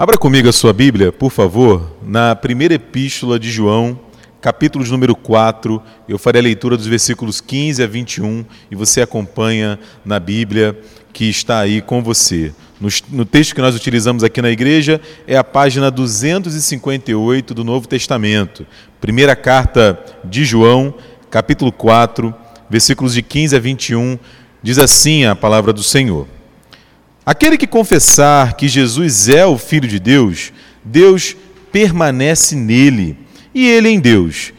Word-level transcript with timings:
Abra 0.00 0.16
comigo 0.16 0.48
a 0.48 0.52
sua 0.52 0.72
Bíblia, 0.72 1.10
por 1.10 1.32
favor, 1.32 1.98
na 2.00 2.36
primeira 2.36 2.72
epístola 2.72 3.36
de 3.36 3.50
João, 3.50 3.98
capítulo 4.40 4.86
número 4.86 5.16
4. 5.16 5.82
Eu 6.08 6.16
farei 6.20 6.40
a 6.40 6.44
leitura 6.44 6.76
dos 6.76 6.86
versículos 6.86 7.40
15 7.40 7.82
a 7.82 7.86
21 7.88 8.44
e 8.70 8.76
você 8.76 9.02
acompanha 9.02 9.76
na 10.04 10.20
Bíblia 10.20 10.78
que 11.12 11.24
está 11.24 11.58
aí 11.58 11.82
com 11.82 12.00
você. 12.00 12.52
No, 12.80 12.88
no 13.10 13.24
texto 13.24 13.56
que 13.56 13.60
nós 13.60 13.74
utilizamos 13.74 14.22
aqui 14.22 14.40
na 14.40 14.50
igreja 14.50 15.00
é 15.26 15.36
a 15.36 15.42
página 15.42 15.90
258 15.90 17.52
do 17.52 17.64
Novo 17.64 17.88
Testamento. 17.88 18.64
Primeira 19.00 19.34
carta 19.34 19.98
de 20.22 20.44
João, 20.44 20.94
capítulo 21.28 21.72
4, 21.72 22.32
versículos 22.70 23.14
de 23.14 23.22
15 23.22 23.56
a 23.56 23.58
21. 23.58 24.16
Diz 24.62 24.78
assim 24.78 25.24
a 25.24 25.34
palavra 25.34 25.72
do 25.72 25.82
Senhor. 25.82 26.37
Aquele 27.28 27.58
que 27.58 27.66
confessar 27.66 28.54
que 28.54 28.66
Jesus 28.66 29.28
é 29.28 29.44
o 29.44 29.58
Filho 29.58 29.86
de 29.86 30.00
Deus, 30.00 30.50
Deus 30.82 31.36
permanece 31.70 32.56
nele 32.56 33.18
e 33.54 33.68
ele 33.68 33.90
em 33.90 34.00
Deus. 34.00 34.54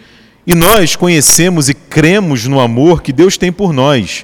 E 0.46 0.54
nós 0.54 0.96
conhecemos 0.96 1.68
e 1.68 1.74
cremos 1.74 2.46
no 2.46 2.60
amor 2.60 3.02
que 3.02 3.12
Deus 3.12 3.38
tem 3.38 3.52
por 3.52 3.74
nós. 3.74 4.24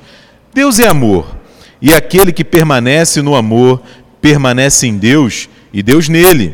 Deus 0.53 0.77
é 0.77 0.87
amor, 0.87 1.35
e 1.81 1.91
aquele 1.91 2.31
que 2.31 2.43
permanece 2.43 3.19
no 3.19 3.33
amor 3.33 3.81
permanece 4.21 4.85
em 4.85 4.95
Deus 4.95 5.49
e 5.73 5.81
Deus 5.81 6.07
nele. 6.07 6.53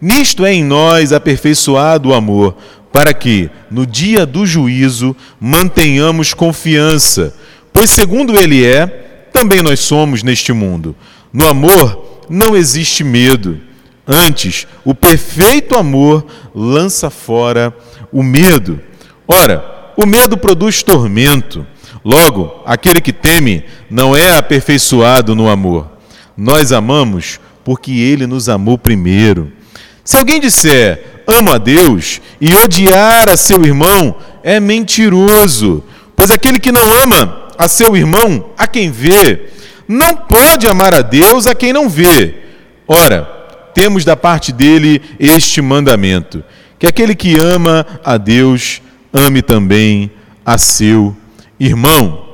Nisto 0.00 0.42
é 0.42 0.54
em 0.54 0.64
nós 0.64 1.12
aperfeiçoado 1.12 2.08
o 2.08 2.14
amor, 2.14 2.56
para 2.90 3.12
que, 3.12 3.50
no 3.70 3.86
dia 3.86 4.24
do 4.24 4.46
juízo, 4.46 5.14
mantenhamos 5.38 6.32
confiança, 6.32 7.36
pois, 7.74 7.90
segundo 7.90 8.38
ele 8.38 8.64
é, 8.64 8.86
também 9.30 9.60
nós 9.60 9.80
somos 9.80 10.22
neste 10.22 10.50
mundo. 10.50 10.96
No 11.32 11.46
amor 11.46 12.24
não 12.28 12.56
existe 12.56 13.04
medo. 13.04 13.60
Antes, 14.06 14.66
o 14.84 14.94
perfeito 14.94 15.76
amor 15.76 16.24
lança 16.54 17.10
fora 17.10 17.74
o 18.12 18.22
medo. 18.22 18.80
Ora, 19.26 19.92
o 19.96 20.06
medo 20.06 20.36
produz 20.36 20.82
tormento. 20.82 21.66
Logo, 22.04 22.62
aquele 22.64 23.00
que 23.00 23.12
teme 23.12 23.64
não 23.90 24.16
é 24.16 24.36
aperfeiçoado 24.36 25.34
no 25.34 25.48
amor. 25.48 25.90
Nós 26.36 26.70
amamos 26.70 27.40
porque 27.64 27.90
ele 27.90 28.26
nos 28.26 28.48
amou 28.48 28.78
primeiro. 28.78 29.50
Se 30.04 30.16
alguém 30.16 30.38
disser 30.38 31.16
amo 31.26 31.52
a 31.52 31.58
Deus 31.58 32.20
e 32.40 32.54
odiar 32.54 33.28
a 33.28 33.36
seu 33.36 33.64
irmão, 33.64 34.16
é 34.42 34.60
mentiroso, 34.60 35.82
pois 36.14 36.30
aquele 36.30 36.60
que 36.60 36.70
não 36.70 37.02
ama 37.02 37.48
a 37.58 37.66
seu 37.66 37.96
irmão, 37.96 38.50
a 38.56 38.66
quem 38.66 38.90
vê, 38.90 39.50
não 39.88 40.16
pode 40.16 40.66
amar 40.66 40.94
a 40.94 41.02
Deus 41.02 41.46
a 41.46 41.54
quem 41.54 41.72
não 41.72 41.88
vê. 41.88 42.34
Ora, 42.86 43.24
temos 43.74 44.04
da 44.04 44.16
parte 44.16 44.52
dele 44.52 45.02
este 45.18 45.60
mandamento: 45.60 46.42
que 46.78 46.86
aquele 46.86 47.14
que 47.14 47.38
ama 47.38 47.86
a 48.04 48.16
Deus, 48.16 48.80
ame 49.12 49.42
também 49.42 50.10
a 50.44 50.58
seu 50.58 51.16
irmão. 51.58 52.24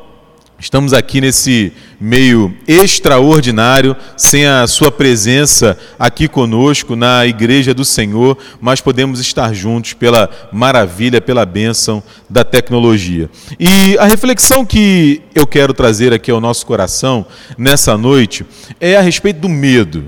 Estamos 0.59 0.93
aqui 0.93 1.21
nesse 1.21 1.73
meio 2.03 2.53
extraordinário, 2.67 3.97
sem 4.17 4.45
a 4.45 4.67
sua 4.67 4.91
presença 4.91 5.79
aqui 5.97 6.27
conosco 6.27 6.97
na 6.97 7.25
igreja 7.25 7.73
do 7.73 7.85
Senhor, 7.85 8.37
mas 8.61 8.81
podemos 8.81 9.21
estar 9.21 9.55
juntos 9.55 9.93
pela 9.93 10.29
maravilha, 10.51 11.21
pela 11.21 11.47
bênção 11.47 12.03
da 12.29 12.43
tecnologia. 12.43 13.31
E 13.57 13.97
a 13.99 14.05
reflexão 14.05 14.67
que 14.67 15.23
eu 15.33 15.47
quero 15.47 15.73
trazer 15.73 16.13
aqui 16.13 16.29
ao 16.29 16.41
nosso 16.41 16.67
coração 16.67 17.25
nessa 17.57 17.97
noite 17.97 18.45
é 18.81 18.97
a 18.97 19.01
respeito 19.01 19.39
do 19.39 19.49
medo. 19.49 20.07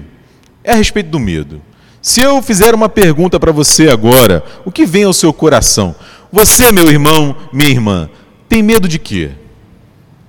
É 0.65 0.73
a 0.73 0.77
respeito 0.77 1.11
do 1.11 1.21
medo. 1.21 1.63
Se 2.03 2.21
eu 2.21 2.43
fizer 2.43 2.75
uma 2.75 2.89
pergunta 2.89 3.39
para 3.39 3.53
você 3.53 3.89
agora, 3.89 4.43
o 4.65 4.73
que 4.73 4.85
vem 4.85 5.05
ao 5.05 5.13
seu 5.13 5.33
coração? 5.33 5.95
Você, 6.33 6.73
meu 6.73 6.91
irmão, 6.91 7.37
minha 7.53 7.71
irmã, 7.71 8.11
tem 8.49 8.65
medo 8.65 8.89
de 8.89 8.99
quê? 8.99 9.31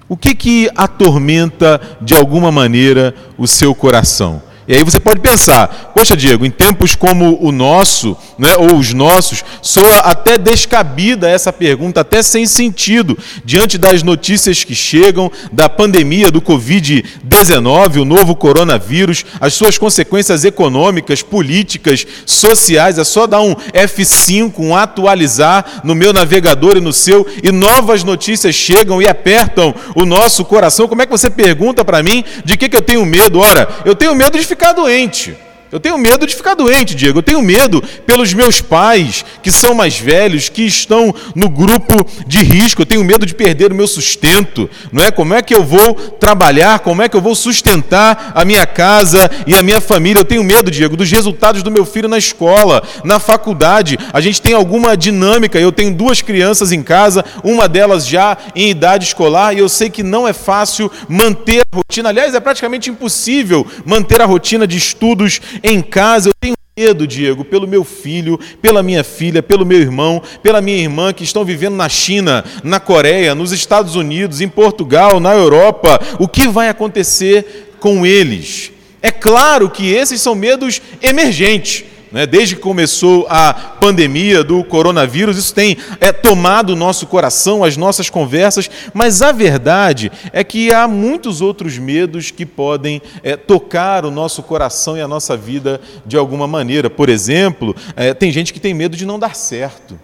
O 0.07 0.16
que 0.16 0.35
que 0.35 0.69
atormenta 0.75 1.81
de 1.99 2.13
alguma 2.13 2.51
maneira 2.51 3.13
o 3.38 3.47
seu 3.47 3.73
coração? 3.73 4.41
E 4.67 4.73
aí 4.73 4.83
você 4.83 4.99
pode 4.99 5.19
pensar, 5.19 5.91
poxa 5.93 6.17
Diego, 6.17 6.43
em 6.43 6.49
tempos 6.49 6.95
como 6.95 7.37
o 7.39 7.51
nosso, 7.51 8.17
né, 8.37 8.55
ou 8.57 8.77
os 8.77 8.93
nossos, 8.93 9.43
soa 9.61 9.97
até 9.99 10.39
descabida 10.39 11.29
essa 11.29 11.53
pergunta, 11.53 12.01
até 12.01 12.23
sem 12.23 12.47
sentido, 12.47 13.17
diante 13.43 13.77
das 13.77 14.01
notícias 14.01 14.63
que 14.63 14.73
chegam 14.73 15.31
da 15.51 15.69
pandemia 15.69 16.31
do 16.31 16.41
Covid-19, 16.41 18.01
o 18.01 18.05
novo 18.05 18.35
coronavírus, 18.35 19.23
as 19.39 19.53
suas 19.53 19.77
consequências 19.77 20.43
econômicas, 20.43 21.21
políticas, 21.21 22.05
sociais. 22.25 22.97
É 22.97 23.03
só 23.03 23.27
dar 23.27 23.41
um 23.41 23.53
F5, 23.71 24.53
um 24.57 24.75
atualizar 24.75 25.81
no 25.83 25.93
meu 25.93 26.11
navegador 26.11 26.75
e 26.75 26.81
no 26.81 26.91
seu, 26.91 27.27
e 27.43 27.51
novas 27.51 28.03
notícias 28.03 28.55
chegam 28.55 28.99
e 28.99 29.07
apertam 29.07 29.75
o 29.95 30.05
nosso 30.05 30.43
coração. 30.43 30.87
Como 30.87 31.03
é 31.03 31.05
que 31.05 31.11
você 31.11 31.29
pergunta 31.29 31.85
para 31.85 32.01
mim 32.01 32.23
de 32.43 32.57
que, 32.57 32.67
que 32.67 32.75
eu 32.75 32.81
tenho 32.81 33.05
medo? 33.05 33.39
Ora, 33.39 33.67
eu 33.85 33.93
tenho 33.93 34.15
medo 34.15 34.39
de 34.39 34.43
ficar 34.43 34.54
doente. 34.73 35.38
Eu 35.71 35.79
tenho 35.79 35.97
medo 35.97 36.27
de 36.27 36.35
ficar 36.35 36.53
doente, 36.53 36.95
Diego. 36.95 37.19
Eu 37.19 37.23
tenho 37.23 37.41
medo 37.41 37.83
pelos 38.05 38.33
meus 38.33 38.61
pais, 38.61 39.25
que 39.41 39.51
são 39.51 39.73
mais 39.73 39.99
velhos, 39.99 40.47
que 40.47 40.63
estão 40.63 41.13
no 41.33 41.49
grupo 41.49 42.05
de 42.27 42.43
risco. 42.43 42.81
Eu 42.81 42.85
tenho 42.85 43.03
medo 43.03 43.25
de 43.25 43.33
perder 43.33 43.71
o 43.71 43.75
meu 43.75 43.87
sustento. 43.87 44.69
Não 44.91 45.03
é? 45.03 45.11
Como 45.11 45.33
é 45.33 45.41
que 45.41 45.53
eu 45.53 45.63
vou 45.63 45.95
trabalhar? 45.95 46.79
Como 46.79 47.01
é 47.01 47.09
que 47.09 47.15
eu 47.15 47.21
vou 47.21 47.35
sustentar 47.35 48.31
a 48.35 48.45
minha 48.45 48.65
casa 48.65 49.29
e 49.47 49.55
a 49.55 49.63
minha 49.63 49.81
família? 49.81 50.19
Eu 50.19 50.25
tenho 50.25 50.43
medo, 50.43 50.69
Diego, 50.69 50.95
dos 50.95 51.11
resultados 51.11 51.63
do 51.63 51.71
meu 51.71 51.85
filho 51.85 52.07
na 52.07 52.17
escola, 52.17 52.83
na 53.03 53.19
faculdade. 53.19 53.97
A 54.13 54.21
gente 54.21 54.41
tem 54.41 54.53
alguma 54.53 54.95
dinâmica. 54.95 55.59
Eu 55.59 55.71
tenho 55.71 55.93
duas 55.93 56.21
crianças 56.21 56.71
em 56.71 56.83
casa, 56.83 57.25
uma 57.43 57.67
delas 57.67 58.07
já 58.07 58.37
em 58.55 58.69
idade 58.69 59.05
escolar, 59.05 59.53
e 59.53 59.59
eu 59.59 59.67
sei 59.67 59.89
que 59.89 60.03
não 60.03 60.27
é 60.27 60.33
fácil 60.33 60.91
manter 61.09 61.61
a 61.71 61.75
rotina. 61.75 62.09
Aliás, 62.09 62.35
é 62.35 62.39
praticamente 62.39 62.89
impossível 62.89 63.65
manter 63.83 64.21
a 64.21 64.25
rotina 64.25 64.67
de 64.67 64.77
estudos 64.77 65.41
em 65.63 65.81
casa. 65.81 66.29
Eu 66.29 66.33
tenho 66.39 66.55
medo, 66.77 67.07
Diego, 67.07 67.45
pelo 67.45 67.66
meu 67.66 67.85
filho, 67.85 68.38
pela 68.61 68.83
minha 68.83 69.03
filha, 69.03 69.41
pelo 69.41 69.66
meu 69.66 69.79
irmão, 69.79 70.21
pela 70.43 70.59
minha 70.59 70.77
irmã 70.77 71.13
que 71.13 71.23
estão 71.23 71.45
vivendo 71.45 71.75
na 71.75 71.88
China, 71.88 72.43
na 72.63 72.81
Coreia, 72.81 73.33
nos 73.33 73.53
Estados 73.53 73.95
Unidos, 73.95 74.41
em 74.41 74.49
Portugal, 74.49 75.19
na 75.19 75.33
Europa. 75.33 75.99
O 76.19 76.27
que 76.27 76.49
vai 76.49 76.67
acontecer 76.67 77.73
com 77.79 78.05
eles? 78.05 78.73
É 79.01 79.09
claro 79.09 79.69
que 79.69 79.89
esses 79.89 80.19
são 80.21 80.35
medos 80.35 80.81
emergentes. 81.01 81.85
Né? 82.11 82.25
Desde 82.25 82.55
que 82.55 82.61
começou 82.61 83.25
a 83.29 83.53
pandemia 83.53 84.43
do 84.43 84.63
coronavírus, 84.63 85.38
isso 85.38 85.53
tem 85.53 85.77
é, 85.99 86.11
tomado 86.11 86.71
o 86.71 86.75
nosso 86.75 87.07
coração, 87.07 87.63
as 87.63 87.77
nossas 87.77 88.09
conversas, 88.09 88.69
mas 88.93 89.21
a 89.21 89.31
verdade 89.31 90.11
é 90.31 90.43
que 90.43 90.73
há 90.73 90.88
muitos 90.88 91.41
outros 91.41 91.77
medos 91.77 92.31
que 92.31 92.45
podem 92.45 93.01
é, 93.23 93.35
tocar 93.35 94.05
o 94.05 94.11
nosso 94.11 94.43
coração 94.43 94.97
e 94.97 95.01
a 95.01 95.07
nossa 95.07 95.35
vida 95.35 95.81
de 96.05 96.17
alguma 96.17 96.47
maneira. 96.47 96.89
Por 96.89 97.09
exemplo, 97.09 97.75
é, 97.95 98.13
tem 98.13 98.31
gente 98.31 98.53
que 98.53 98.59
tem 98.59 98.73
medo 98.73 98.95
de 98.95 99.05
não 99.05 99.19
dar 99.19 99.35
certo 99.35 99.99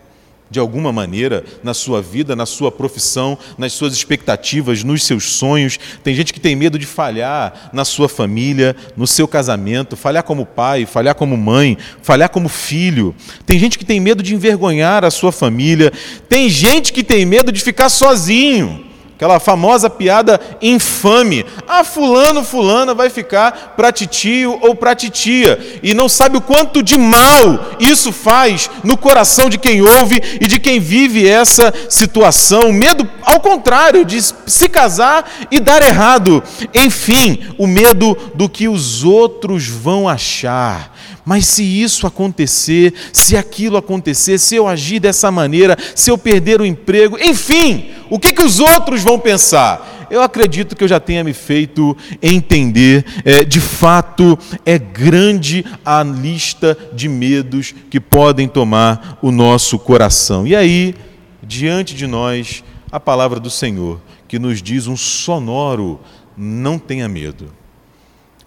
de 0.51 0.59
alguma 0.59 0.91
maneira 0.91 1.45
na 1.63 1.73
sua 1.73 2.01
vida, 2.01 2.35
na 2.35 2.45
sua 2.45 2.69
profissão, 2.69 3.38
nas 3.57 3.72
suas 3.72 3.94
expectativas, 3.94 4.84
nos 4.84 5.03
seus 5.03 5.23
sonhos. 5.23 5.79
Tem 6.03 6.13
gente 6.13 6.34
que 6.34 6.39
tem 6.41 6.56
medo 6.56 6.78
de 6.78 6.85
falhar 6.85 7.72
na 7.72 7.85
sua 7.85 8.09
família, 8.09 8.75
no 8.97 9.07
seu 9.07 9.28
casamento, 9.29 9.95
falhar 9.95 10.23
como 10.23 10.45
pai, 10.45 10.85
falhar 10.85 11.16
como 11.16 11.38
mãe, 11.38 11.78
falhar 12.03 12.29
como 12.29 12.50
filho. 12.50 13.16
Tem 13.45 13.57
gente 13.57 13.79
que 13.79 13.85
tem 13.85 14.01
medo 14.01 14.22
de 14.22 14.35
envergonhar 14.35 15.06
a 15.06 15.09
sua 15.09 15.31
família. 15.31 15.91
Tem 16.28 16.50
gente 16.50 16.91
que 16.91 17.03
tem 17.03 17.25
medo 17.25 17.50
de 17.50 17.62
ficar 17.62 17.88
sozinho. 17.88 18.91
Aquela 19.21 19.39
famosa 19.39 19.87
piada 19.87 20.41
infame. 20.59 21.45
Ah, 21.67 21.83
fulano, 21.83 22.43
fulana 22.43 22.95
vai 22.95 23.07
ficar 23.07 23.75
para 23.77 23.91
titio 23.91 24.57
ou 24.63 24.73
para 24.73 24.95
titia. 24.95 25.79
E 25.83 25.93
não 25.93 26.09
sabe 26.09 26.37
o 26.37 26.41
quanto 26.41 26.81
de 26.81 26.97
mal 26.97 27.77
isso 27.79 28.12
faz 28.12 28.68
no 28.83 28.97
coração 28.97 29.47
de 29.47 29.59
quem 29.59 29.79
ouve 29.79 30.19
e 30.41 30.47
de 30.47 30.59
quem 30.59 30.79
vive 30.79 31.27
essa 31.27 31.71
situação. 31.88 32.73
Medo, 32.73 33.07
ao 33.21 33.39
contrário, 33.39 34.03
de 34.03 34.19
se 34.19 34.68
casar 34.68 35.29
e 35.51 35.59
dar 35.59 35.83
errado. 35.83 36.41
Enfim, 36.74 37.45
o 37.59 37.67
medo 37.67 38.17
do 38.33 38.50
que 38.50 38.67
os 38.67 39.03
outros 39.03 39.67
vão 39.67 40.09
achar. 40.09 40.90
Mas 41.25 41.45
se 41.45 41.63
isso 41.63 42.07
acontecer, 42.07 42.94
se 43.13 43.38
aquilo 43.38 43.77
acontecer, 43.77 44.38
se 44.38 44.56
eu 44.56 44.68
agir 44.68 45.00
dessa 45.00 45.31
maneira, 45.31 45.77
se 45.95 46.09
eu 46.09 46.18
perder 46.18 46.62
o 46.62 46.65
emprego, 46.65 47.18
enfim, 47.19 47.91
o 48.09 48.19
que, 48.19 48.33
que 48.33 48.44
os 48.44 48.59
outros 48.59 49.03
vão 49.03 49.19
pensar? 49.19 50.07
Eu 50.09 50.21
acredito 50.21 50.75
que 50.75 50.83
eu 50.83 50.88
já 50.88 51.00
tenha 51.00 51.23
me 51.23 51.31
feito 51.31 51.95
entender, 52.21 53.06
é, 53.23 53.45
de 53.45 53.62
fato, 53.62 54.38
é 54.65 54.77
grande 54.77 55.63
a 55.85 56.03
lista 56.03 56.77
de 56.91 57.07
medos 57.07 57.74
que 57.89 58.00
podem 58.00 58.47
tomar 58.47 59.17
o 59.21 59.31
nosso 59.31 59.79
coração. 59.79 60.45
E 60.45 60.53
aí, 60.53 60.95
diante 61.41 61.95
de 61.95 62.07
nós, 62.07 62.62
a 62.91 63.00
palavra 63.00 63.39
do 63.39 63.50
Senhor, 63.50 64.01
que 64.27 64.38
nos 64.38 64.62
diz 64.62 64.85
um 64.88 64.97
sonoro: 64.97 66.01
não 66.35 66.77
tenha 66.77 67.07
medo 67.07 67.61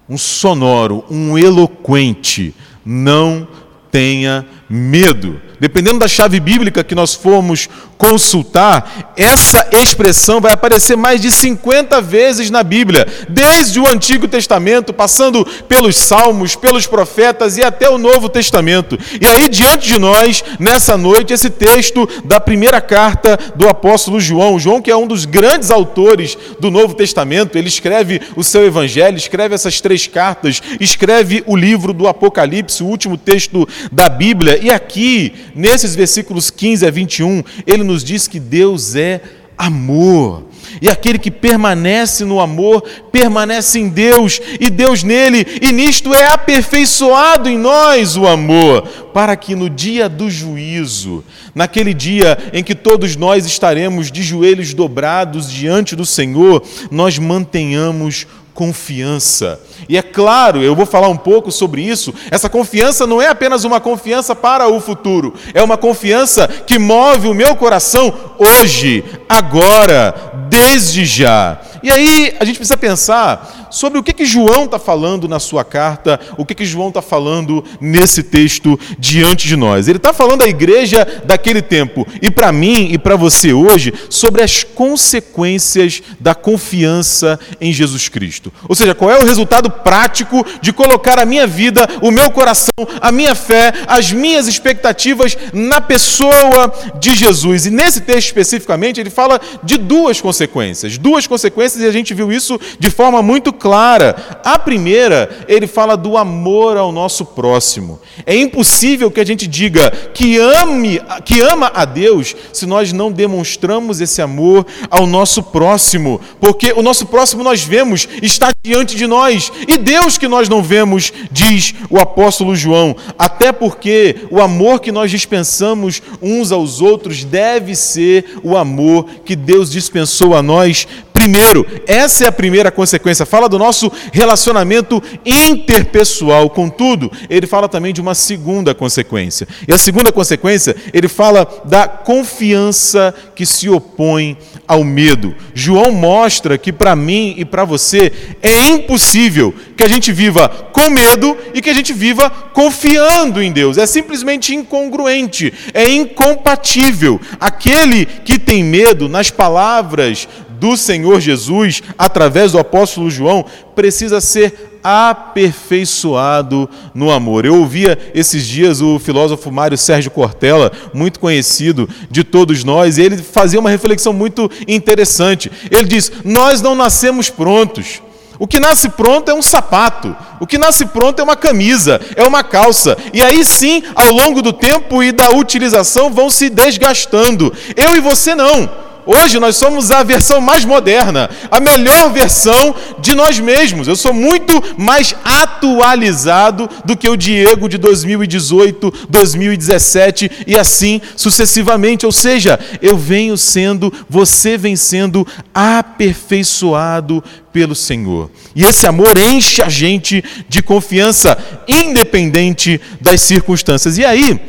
um 0.09 0.19
sonoro, 0.19 1.05
um 1.11 1.37
eloquente, 1.39 2.55
não 2.85 3.47
tenha 3.91 4.45
medo. 4.69 5.41
Dependendo 5.61 6.01
da 6.01 6.09
chave 6.09 6.41
bíblica 6.41 6.85
que 6.85 6.95
nós 6.95 7.15
formos 7.15 7.69
consultar, 7.97 9.15
essa 9.17 9.67
expressão 9.73 10.41
vai 10.41 10.53
aparecer 10.53 10.97
mais 10.97 11.21
de 11.21 11.31
50 11.31 12.03
vezes 12.03 12.51
na 12.51 12.63
Bíblia, 12.63 13.07
desde 13.29 13.81
o 13.81 13.89
Antigo 13.89 14.29
Testamento, 14.29 14.93
passando 14.93 15.45
pelos 15.69 15.97
Salmos, 15.97 16.55
pelos 16.57 16.87
profetas 16.87 17.57
e 17.57 17.63
até 17.63 17.89
o 17.89 17.99
Novo 17.99 18.29
Testamento. 18.29 18.99
E 19.21 19.27
aí, 19.27 19.49
diante 19.49 19.89
de 19.89 19.99
nós, 19.99 20.45
nessa 20.59 20.97
noite, 20.97 21.33
esse 21.33 21.49
texto 21.49 22.07
da 22.25 22.41
primeira 22.41 22.81
carta 22.81 23.39
do 23.55 23.69
apóstolo 23.69 24.21
João. 24.21 24.59
João, 24.59 24.83
que 24.83 24.91
é 24.91 24.97
um 24.97 25.07
dos 25.07 25.25
grandes 25.25 25.71
autores 25.71 26.37
do 26.59 26.71
Novo 26.71 26.95
Testamento, 26.95 27.57
ele 27.57 27.69
escreve 27.69 28.21
o 28.37 28.45
seu 28.45 28.67
evangelho, 28.67 29.17
escreve 29.17 29.55
essas 29.55 29.81
três 29.81 30.07
cartas, 30.07 30.61
escreve 30.81 31.43
o 31.47 31.57
livro 31.57 31.93
do 31.93 32.07
Apocalipse, 32.07 32.83
o 32.83 32.87
último 32.87 33.17
texto 33.17 33.67
da 33.91 34.09
Bíblia. 34.09 34.54
E 34.62 34.71
aqui, 34.71 35.33
nesses 35.55 35.95
versículos 35.95 36.51
15 36.51 36.87
a 36.87 36.91
21, 36.91 37.43
ele 37.67 37.83
nos 37.83 38.05
diz 38.05 38.29
que 38.29 38.41
Deus 38.41 38.95
é 38.95 39.21
amor. 39.56 40.45
E 40.81 40.89
aquele 40.89 41.19
que 41.19 41.31
permanece 41.31 42.25
no 42.25 42.41
amor, 42.41 42.83
permanece 43.12 43.79
em 43.79 43.89
Deus 43.89 44.41
e 44.59 44.71
Deus 44.71 45.03
nele, 45.03 45.47
e 45.62 45.71
nisto 45.73 46.12
é 46.12 46.33
aperfeiçoado 46.33 47.49
em 47.49 47.56
nós 47.56 48.17
o 48.17 48.27
amor, 48.27 48.83
para 49.12 49.37
que 49.37 49.55
no 49.55 49.71
dia 49.71 50.09
do 50.09 50.29
juízo, 50.29 51.25
naquele 51.55 51.95
dia 51.95 52.39
em 52.53 52.65
que 52.65 52.75
todos 52.75 53.15
nós 53.15 53.47
estaremos 53.47 54.11
de 54.11 54.23
joelhos 54.23 54.75
dobrados 54.75 55.51
diante 55.51 55.95
do 55.95 56.05
Senhor, 56.05 56.62
nós 56.91 57.19
mantenhamos 57.19 58.27
confiança. 58.55 59.61
E 59.89 59.99
é 59.99 60.03
claro, 60.03 60.62
eu 60.62 60.75
vou 60.75 60.87
falar 60.87 61.09
um 61.09 61.17
pouco 61.17 61.51
sobre 61.51 61.83
isso. 61.83 62.15
Essa 62.31 62.49
confiança 62.49 63.06
não 63.06 63.21
é 63.21 63.29
apenas 63.29 63.65
uma 63.65 63.81
confiança 63.81 64.35
para 64.35 64.69
o 64.69 64.81
futuro, 64.81 65.35
é 65.53 65.62
uma 65.62 65.77
confiança 65.77 66.47
que 66.47 66.79
move 66.79 67.29
o 67.29 67.35
meu 67.35 67.56
coração 67.56 68.15
hoje, 68.39 69.05
agora, 69.29 70.15
desde 70.49 71.05
já. 71.05 71.61
E 71.83 71.91
aí 71.91 72.35
a 72.41 72.45
gente 72.45 72.56
precisa 72.56 72.79
pensar 72.79 73.64
sobre 73.75 73.99
o 73.99 74.03
que, 74.05 74.12
que 74.12 74.25
João 74.25 74.67
está 74.67 74.79
falando 74.79 75.29
na 75.29 75.41
sua 75.41 75.65
carta, 75.65 76.21
o 76.38 76.47
que, 76.47 76.55
que 76.55 76.65
João 76.65 76.88
está 76.88 77.03
falando 77.03 77.65
nesse 77.81 78.23
texto 78.23 78.79
diante 79.00 79.49
de 79.49 79.56
nós. 79.56 79.88
Ele 79.88 79.99
está 79.99 80.12
falando 80.12 80.43
à 80.43 80.47
igreja 80.47 81.05
daquele 81.25 81.61
tempo 81.61 82.06
e 82.23 82.31
para 82.31 82.53
mim 82.53 82.93
e 82.93 82.99
para 82.99 83.17
você 83.17 83.53
hoje 83.53 83.93
sobre 84.09 84.43
as 84.43 84.62
consequências 84.62 86.03
da 86.21 86.37
confiança 86.37 87.38
em 87.61 87.73
Jesus 87.73 88.09
Cristo. 88.09 88.53
Ou 88.69 88.76
seja, 88.76 88.94
qual 88.94 89.11
é 89.11 89.19
o 89.19 89.25
resultado 89.25 89.69
prático 89.69 90.47
de 90.61 90.73
colocar 90.73 91.19
a 91.19 91.27
minha 91.27 91.47
vida, 91.47 91.88
o 92.00 92.12
meu 92.12 92.31
coração, 92.31 92.73
a 93.00 93.11
minha 93.11 93.35
fé, 93.35 93.73
as 93.88 94.12
minhas 94.12 94.47
expectativas 94.47 95.37
na 95.53 95.81
pessoa 95.81 96.73
de 97.00 97.17
Jesus. 97.17 97.67
E 97.67 97.70
nesse 97.70 98.03
texto 98.03 98.29
especificamente 98.29 99.00
ele 99.00 99.11
fala 99.11 99.41
de 99.65 99.77
duas 99.77 100.20
consequências, 100.20 100.97
duas 100.97 101.27
consequências 101.27 101.82
e 101.82 101.87
a 101.87 101.93
gente 101.93 102.15
viu 102.15 102.31
isso 102.31 102.61
de 102.79 102.91
forma 102.91 103.20
muito 103.20 103.53
clara. 103.65 104.15
A 104.45 104.59
primeira, 104.59 105.47
ele 105.49 105.67
fala 105.67 105.97
do 105.97 106.19
amor 106.19 106.77
ao 106.77 106.93
nosso 106.93 107.25
próximo. 107.25 107.99
É 108.27 108.37
impossível 108.37 109.11
que 109.11 109.21
a 109.21 109.25
gente 109.25 109.47
diga 109.47 109.91
que 110.13 110.37
ame, 110.37 111.01
que 111.25 111.41
ama 111.41 111.73
a 111.75 111.87
Deus 111.87 112.37
se 112.53 112.67
nós 112.67 112.93
não 112.93 113.11
demonstramos 113.11 114.03
esse 114.03 114.21
amor 114.21 114.67
ao 114.91 115.07
nosso 115.07 115.43
próximo, 115.43 116.21
porque 116.39 116.75
o 116.75 116.83
nosso 116.83 117.07
próximo 117.07 117.43
nós 117.43 117.63
vemos 117.63 118.07
está 118.21 118.51
diante 118.63 118.97
de 118.97 119.07
nós 119.07 119.51
e 119.67 119.79
Deus 119.79 120.19
que 120.19 120.29
nós 120.29 120.47
não 120.47 120.63
vemos, 120.63 121.11
diz 121.31 121.73
o 121.89 121.99
apóstolo 121.99 122.55
João, 122.55 122.95
até 123.19 123.51
porque 123.51 124.27
o 124.31 124.43
amor 124.43 124.81
que 124.81 124.93
nós 124.93 125.11
dispensamos 125.11 126.03
uns 126.21 126.53
aos 126.53 126.83
outros 126.83 127.25
deve 127.25 127.75
ser 127.75 128.39
o 128.43 128.59
amor 128.59 129.07
que 129.25 129.35
Deus 129.35 129.71
dispensou 129.71 130.35
a 130.35 130.43
nós 130.43 130.87
Primeiro, 131.25 131.67
essa 131.87 132.25
é 132.25 132.29
a 132.29 132.32
primeira 132.32 132.71
consequência. 132.71 133.25
Fala 133.25 133.49
do 133.49 133.59
nosso 133.59 133.91
relacionamento 134.12 135.03
interpessoal. 135.25 136.50
Contudo, 136.50 137.11
ele 137.31 137.47
fala 137.47 137.67
também 137.67 137.94
de 137.94 138.00
uma 138.03 138.15
segunda 138.15 138.75
consequência. 138.75 139.49
E 139.67 139.73
a 139.73 139.79
segunda 139.79 140.12
consequência, 140.12 140.76
ele 140.93 141.09
fala 141.09 141.49
da 141.65 141.88
confiança 141.88 143.15
que 143.35 143.47
se 143.47 143.71
opõe 143.71 144.37
ao 144.69 144.85
medo. 144.85 145.35
João 145.55 145.93
mostra 145.93 146.59
que 146.59 146.71
para 146.71 146.94
mim 146.94 147.35
e 147.38 147.44
para 147.47 147.65
você 147.65 148.12
é 148.43 148.67
impossível 148.67 149.55
que 149.77 149.82
a 149.82 149.88
gente 149.88 150.12
viva 150.12 150.47
com 150.49 150.91
medo 150.91 151.37
e 151.55 151.62
que 151.62 151.70
a 151.70 151.75
gente 151.75 151.94
viva 151.94 152.29
confiando 152.29 153.43
em 153.43 153.50
Deus. 153.50 153.79
É 153.79 153.87
simplesmente 153.87 154.55
incongruente, 154.55 155.53
é 155.73 155.88
incompatível. 155.88 157.19
Aquele 157.41 158.05
que 158.05 158.38
tem 158.38 158.62
medo, 158.62 159.09
nas 159.09 159.31
palavras 159.31 160.29
do 160.65 160.79
Senhor 160.79 161.21
Jesus, 161.21 161.83
através 161.99 162.53
do 162.53 162.59
apóstolo 162.59 163.11
João, 163.11 163.45
precisa 163.75 164.19
ser 164.19 164.79
aperfeiçoado 164.83 166.71
no 166.95 167.11
amor. 167.11 167.45
Eu 167.45 167.57
ouvia 167.57 167.99
esses 168.15 168.47
dias 168.47 168.81
o 168.81 168.99
filósofo 168.99 169.53
Mário 169.53 169.77
Sérgio 169.77 170.11
Cortella, 170.11 170.73
muito 170.95 171.21
conhecido 171.21 171.87
de 172.11 172.25
todos 172.25 172.65
nós, 172.65 172.97
e 172.97 173.03
ele 173.03 173.19
fazia 173.19 173.61
uma 173.61 173.69
reflexão 173.69 174.15
muito 174.15 174.51
interessante. 174.67 175.53
Ele 175.71 175.85
diz: 175.85 176.11
Nós 176.25 176.63
não 176.63 176.75
nascemos 176.75 177.29
prontos. 177.29 178.01
O 178.39 178.47
que 178.49 178.59
nasce 178.59 178.89
pronto 178.89 179.31
é 179.31 179.35
um 179.35 179.43
sapato, 179.43 180.17
o 180.41 180.47
que 180.47 180.57
nasce 180.57 180.87
pronto 180.87 181.21
é 181.21 181.23
uma 181.23 181.37
camisa, 181.37 182.01
é 182.17 182.23
uma 182.25 182.43
calça. 182.43 182.97
E 183.13 183.23
aí 183.23 183.45
sim, 183.45 183.83
ao 183.95 184.11
longo 184.11 184.41
do 184.41 184.53
tempo 184.53 185.03
e 185.03 185.13
da 185.13 185.29
utilização, 185.29 186.11
vão 186.11 186.31
se 186.31 186.49
desgastando. 186.49 187.53
Eu 187.77 187.95
e 187.95 188.01
você 188.01 188.35
não. 188.35 188.85
Hoje 189.06 189.39
nós 189.39 189.56
somos 189.56 189.91
a 189.91 190.03
versão 190.03 190.41
mais 190.41 190.65
moderna, 190.65 191.29
a 191.51 191.61
melhor 191.61 192.11
versão 192.11 192.75
de 192.99 193.15
nós 193.15 193.39
mesmos. 193.39 193.87
Eu 193.87 193.97
sou 193.97 194.15
muito 194.15 194.62
mais 194.79 195.15
atualizado 195.23 196.69
do 196.85 196.97
que 196.97 197.09
o 197.09 197.17
Diego 197.17 197.69
de 197.69 197.77
2018, 197.77 198.93
2017 199.09 200.31
e 200.47 200.59
assim 200.59 201.01
sucessivamente. 201.17 202.06
Ou 202.06 202.12
seja, 202.12 202.59
eu 202.81 202.97
venho 202.97 203.37
sendo, 203.37 203.93
você 204.09 204.56
vem 204.56 204.77
sendo 204.77 205.27
aperfeiçoado 205.53 207.23
pelo 207.53 207.75
Senhor. 207.75 208.31
E 208.55 208.65
esse 208.65 208.87
amor 208.87 209.17
enche 209.19 209.62
a 209.62 209.69
gente 209.69 210.25
de 210.49 210.62
confiança, 210.62 211.37
independente 211.69 212.81
das 213.01 213.21
circunstâncias. 213.21 213.99
E 213.99 214.05
aí, 214.05 214.41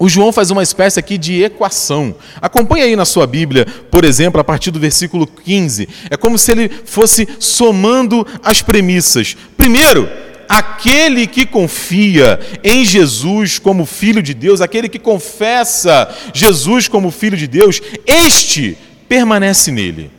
o 0.00 0.08
João 0.08 0.32
faz 0.32 0.50
uma 0.50 0.62
espécie 0.62 0.98
aqui 0.98 1.18
de 1.18 1.42
equação. 1.42 2.14
Acompanhe 2.40 2.84
aí 2.84 2.96
na 2.96 3.04
sua 3.04 3.26
Bíblia, 3.26 3.66
por 3.90 4.02
exemplo, 4.02 4.40
a 4.40 4.44
partir 4.44 4.70
do 4.70 4.80
versículo 4.80 5.26
15. 5.26 5.86
É 6.08 6.16
como 6.16 6.38
se 6.38 6.50
ele 6.52 6.70
fosse 6.86 7.28
somando 7.38 8.26
as 8.42 8.62
premissas. 8.62 9.36
Primeiro, 9.58 10.08
aquele 10.48 11.26
que 11.26 11.44
confia 11.44 12.40
em 12.64 12.82
Jesus 12.82 13.58
como 13.58 13.84
Filho 13.84 14.22
de 14.22 14.32
Deus, 14.32 14.62
aquele 14.62 14.88
que 14.88 14.98
confessa 14.98 16.08
Jesus 16.32 16.88
como 16.88 17.10
Filho 17.10 17.36
de 17.36 17.46
Deus, 17.46 17.82
este 18.06 18.78
permanece 19.06 19.70
nele 19.70 20.10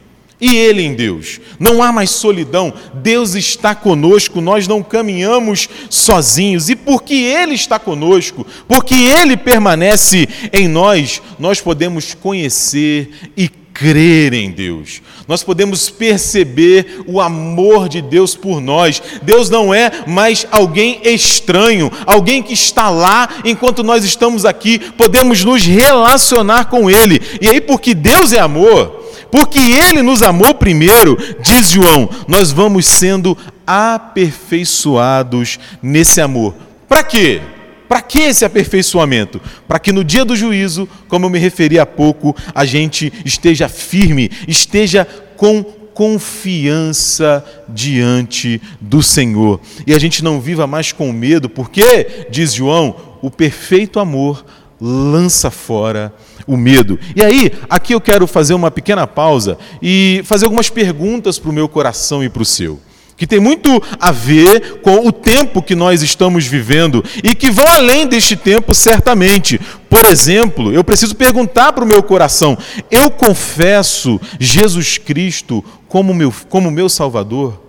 e 0.42 0.58
Ele 0.58 0.82
em 0.82 0.96
Deus. 0.96 1.40
Não 1.60 1.84
há 1.84 1.92
mais 1.92 2.10
solidão, 2.10 2.74
Deus 2.96 3.36
está 3.36 3.76
conosco, 3.76 4.42
nós 4.42 4.68
não 4.68 4.82
caminhamos 4.82 5.70
sozinhos. 5.90 6.68
E 6.70 6.76
porque 6.76 7.14
Ele 7.14 7.54
está 7.54 7.78
conosco, 7.78 8.46
porque 8.68 8.96
Ele 8.96 9.38
permanece 9.38 10.28
em 10.52 10.68
nós, 10.68 11.22
nós 11.38 11.62
podemos 11.62 12.16
conhecer 12.16 13.12
e 13.38 13.48
crer 13.74 14.34
em 14.34 14.52
Deus. 14.52 15.02
Nós 15.28 15.44
podemos 15.44 15.90
perceber 15.90 17.04
o 17.08 17.22
amor 17.22 17.88
de 17.88 18.02
Deus 18.02 18.36
por 18.36 18.60
nós. 18.60 19.02
Deus 19.22 19.50
não 19.50 19.74
é 19.74 20.04
mais 20.08 20.46
alguém 20.52 21.00
estranho, 21.04 21.92
alguém 22.06 22.44
que 22.44 22.54
está 22.54 22.90
lá 22.90 23.30
enquanto 23.46 23.84
nós 23.84 24.04
estamos 24.04 24.46
aqui, 24.46 24.80
podemos 24.98 25.44
nos 25.44 25.66
relacionar 25.66 26.66
com 26.66 26.90
Ele. 26.90 27.22
E 27.40 27.48
aí, 27.48 27.62
porque 27.62 27.94
Deus 27.94 28.34
é 28.34 28.40
amor, 28.40 29.01
porque 29.32 29.60
Ele 29.60 30.02
nos 30.02 30.22
amou 30.22 30.54
primeiro, 30.54 31.18
diz 31.40 31.70
João, 31.70 32.10
nós 32.28 32.52
vamos 32.52 32.86
sendo 32.86 33.38
aperfeiçoados 33.66 35.58
nesse 35.82 36.20
amor. 36.20 36.54
Para 36.88 37.04
quê? 37.04 37.42
Para 37.88 38.02
que 38.02 38.20
esse 38.20 38.46
aperfeiçoamento? 38.46 39.42
Para 39.68 39.80
que 39.80 39.92
no 39.92 40.04
dia 40.04 40.24
do 40.24 40.36
juízo, 40.36 40.88
como 41.08 41.26
eu 41.26 41.30
me 41.30 41.40
referi 41.40 41.80
há 41.80 41.86
pouco, 41.86 42.36
a 42.54 42.66
gente 42.66 43.12
esteja 43.26 43.68
firme, 43.68 44.30
esteja 44.48 45.08
com 45.36 45.64
confiança 45.94 47.44
diante 47.68 48.62
do 48.80 49.04
Senhor. 49.04 49.60
E 49.86 49.94
a 49.94 50.00
gente 50.00 50.24
não 50.24 50.40
viva 50.40 50.66
mais 50.66 50.92
com 50.92 51.12
medo, 51.12 51.50
porque, 51.50 52.28
diz 52.30 52.54
João, 52.54 52.96
o 53.22 53.30
perfeito 53.30 54.00
amor 54.00 54.46
lança 54.80 55.52
fora 55.52 56.14
o 56.48 56.58
medo. 56.58 57.00
E 57.16 57.24
aí, 57.24 57.52
aqui 57.70 57.94
eu 57.94 58.02
quero 58.02 58.28
fazer 58.28 58.54
uma 58.54 58.72
pequena 58.72 59.06
pausa 59.08 59.58
e 59.82 60.22
fazer 60.26 60.46
algumas 60.46 60.70
perguntas 60.70 61.38
para 61.40 61.50
o 61.50 61.54
meu 61.54 61.68
coração 61.68 62.24
e 62.24 62.30
para 62.30 62.42
o 62.42 62.46
seu. 62.46 62.80
que 63.18 63.28
tem 63.28 63.40
muito 63.40 63.70
a 64.00 64.12
ver 64.12 64.82
com 64.82 65.08
o 65.08 65.12
tempo 65.12 65.62
que 65.62 65.76
nós 65.76 66.02
estamos 66.02 66.48
vivendo 66.48 67.04
e 67.24 67.36
que 67.36 67.52
vão 67.52 67.68
além 67.68 68.08
deste 68.08 68.36
tempo, 68.36 68.74
certamente. 68.74 69.62
Por 69.88 70.06
exemplo, 70.06 70.74
eu 70.74 70.84
preciso 70.84 71.16
perguntar 71.16 71.72
para 71.72 71.84
o 71.84 71.88
meu 71.88 72.02
coração: 72.02 72.58
eu 72.90 73.12
confesso 73.12 74.20
Jesus 74.40 74.98
Cristo 74.98 75.64
como 75.88 76.14
meu, 76.16 76.34
como 76.50 76.72
meu 76.72 76.90
Salvador? 76.90 77.62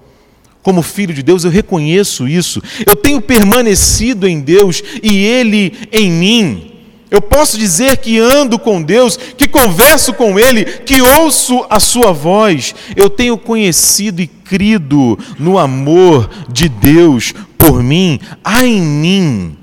Como 0.62 0.80
filho 0.80 1.12
de 1.12 1.22
Deus, 1.22 1.44
eu 1.44 1.50
reconheço 1.50 2.28
isso. 2.28 2.62
Eu 2.86 2.94
tenho 2.94 3.20
permanecido 3.20 4.28
em 4.28 4.40
Deus 4.40 4.82
e 5.02 5.18
Ele 5.18 5.76
em 5.92 6.10
mim. 6.10 6.71
Eu 7.12 7.20
posso 7.20 7.58
dizer 7.58 7.98
que 7.98 8.18
ando 8.18 8.58
com 8.58 8.82
Deus, 8.82 9.16
que 9.16 9.46
converso 9.46 10.14
com 10.14 10.38
Ele, 10.38 10.64
que 10.64 11.02
ouço 11.02 11.66
a 11.68 11.78
Sua 11.78 12.10
voz. 12.10 12.74
Eu 12.96 13.10
tenho 13.10 13.36
conhecido 13.36 14.22
e 14.22 14.26
crido 14.26 15.18
no 15.38 15.58
amor 15.58 16.30
de 16.48 16.70
Deus 16.70 17.34
por 17.58 17.82
mim. 17.82 18.18
Há 18.42 18.64
em 18.64 18.80
mim 18.80 19.58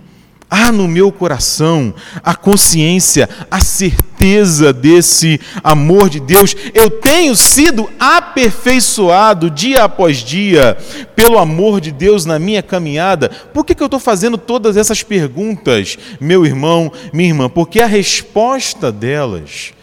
há 0.49 0.71
no 0.71 0.87
meu 0.87 1.11
coração 1.11 1.93
a 2.23 2.33
consciência, 2.33 3.29
a 3.51 3.61
certeza 3.61 4.73
desse 4.73 5.39
amor 5.63 6.09
de 6.09 6.19
Deus. 6.19 6.55
Eu 6.73 6.89
tenho 6.89 7.35
sido 7.35 7.89
aperfeiçoado 7.99 9.49
dia 9.49 9.83
após 9.83 10.17
dia 10.17 10.75
pelo 11.15 11.37
amor 11.37 11.79
de 11.79 11.91
Deus 11.91 12.25
na 12.25 12.39
minha 12.39 12.63
caminhada. 12.63 13.29
Por 13.53 13.63
que, 13.63 13.75
que 13.75 13.83
eu 13.83 13.87
estou 13.87 13.99
fazendo 13.99 14.37
todas 14.37 14.75
essas 14.75 15.03
perguntas, 15.03 15.97
meu 16.19 16.45
irmão, 16.45 16.91
minha 17.13 17.29
irmã? 17.29 17.49
Porque 17.49 17.81
a 17.81 17.87
resposta 17.87 18.91
delas 18.91 19.73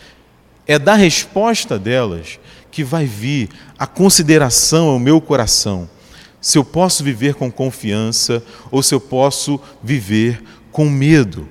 é 0.66 0.78
da 0.78 0.94
resposta 0.94 1.78
delas 1.78 2.40
que 2.72 2.82
vai 2.82 3.06
vir 3.06 3.48
a 3.78 3.86
consideração 3.86 4.88
ao 4.88 4.98
meu 4.98 5.20
coração 5.20 5.88
se 6.46 6.58
eu 6.58 6.64
posso 6.64 7.02
viver 7.02 7.34
com 7.34 7.50
confiança 7.50 8.40
ou 8.70 8.80
se 8.80 8.94
eu 8.94 9.00
posso 9.00 9.58
viver 9.82 10.40
com 10.76 10.84
medo. 10.84 11.48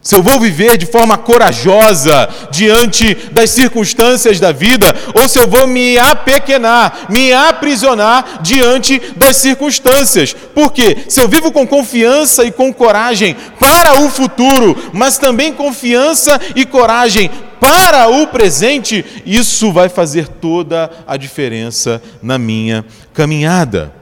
Se 0.00 0.16
eu 0.16 0.22
vou 0.22 0.40
viver 0.40 0.78
de 0.78 0.86
forma 0.86 1.18
corajosa 1.18 2.26
diante 2.50 3.14
das 3.30 3.50
circunstâncias 3.50 4.40
da 4.40 4.50
vida, 4.50 4.86
ou 5.14 5.28
se 5.28 5.38
eu 5.38 5.46
vou 5.46 5.66
me 5.66 5.98
apequenar, 5.98 7.06
me 7.10 7.34
aprisionar 7.34 8.40
diante 8.40 8.98
das 9.14 9.36
circunstâncias. 9.36 10.32
Por 10.32 10.72
quê? 10.72 11.04
Se 11.06 11.20
eu 11.20 11.28
vivo 11.28 11.52
com 11.52 11.66
confiança 11.66 12.46
e 12.46 12.50
com 12.50 12.72
coragem 12.72 13.36
para 13.60 14.00
o 14.00 14.08
futuro, 14.08 14.74
mas 14.94 15.18
também 15.18 15.52
confiança 15.52 16.40
e 16.56 16.64
coragem 16.64 17.30
para 17.60 18.08
o 18.08 18.26
presente, 18.26 19.04
isso 19.26 19.70
vai 19.70 19.90
fazer 19.90 20.28
toda 20.28 20.90
a 21.06 21.18
diferença 21.18 22.02
na 22.22 22.38
minha 22.38 22.86
caminhada. 23.12 24.01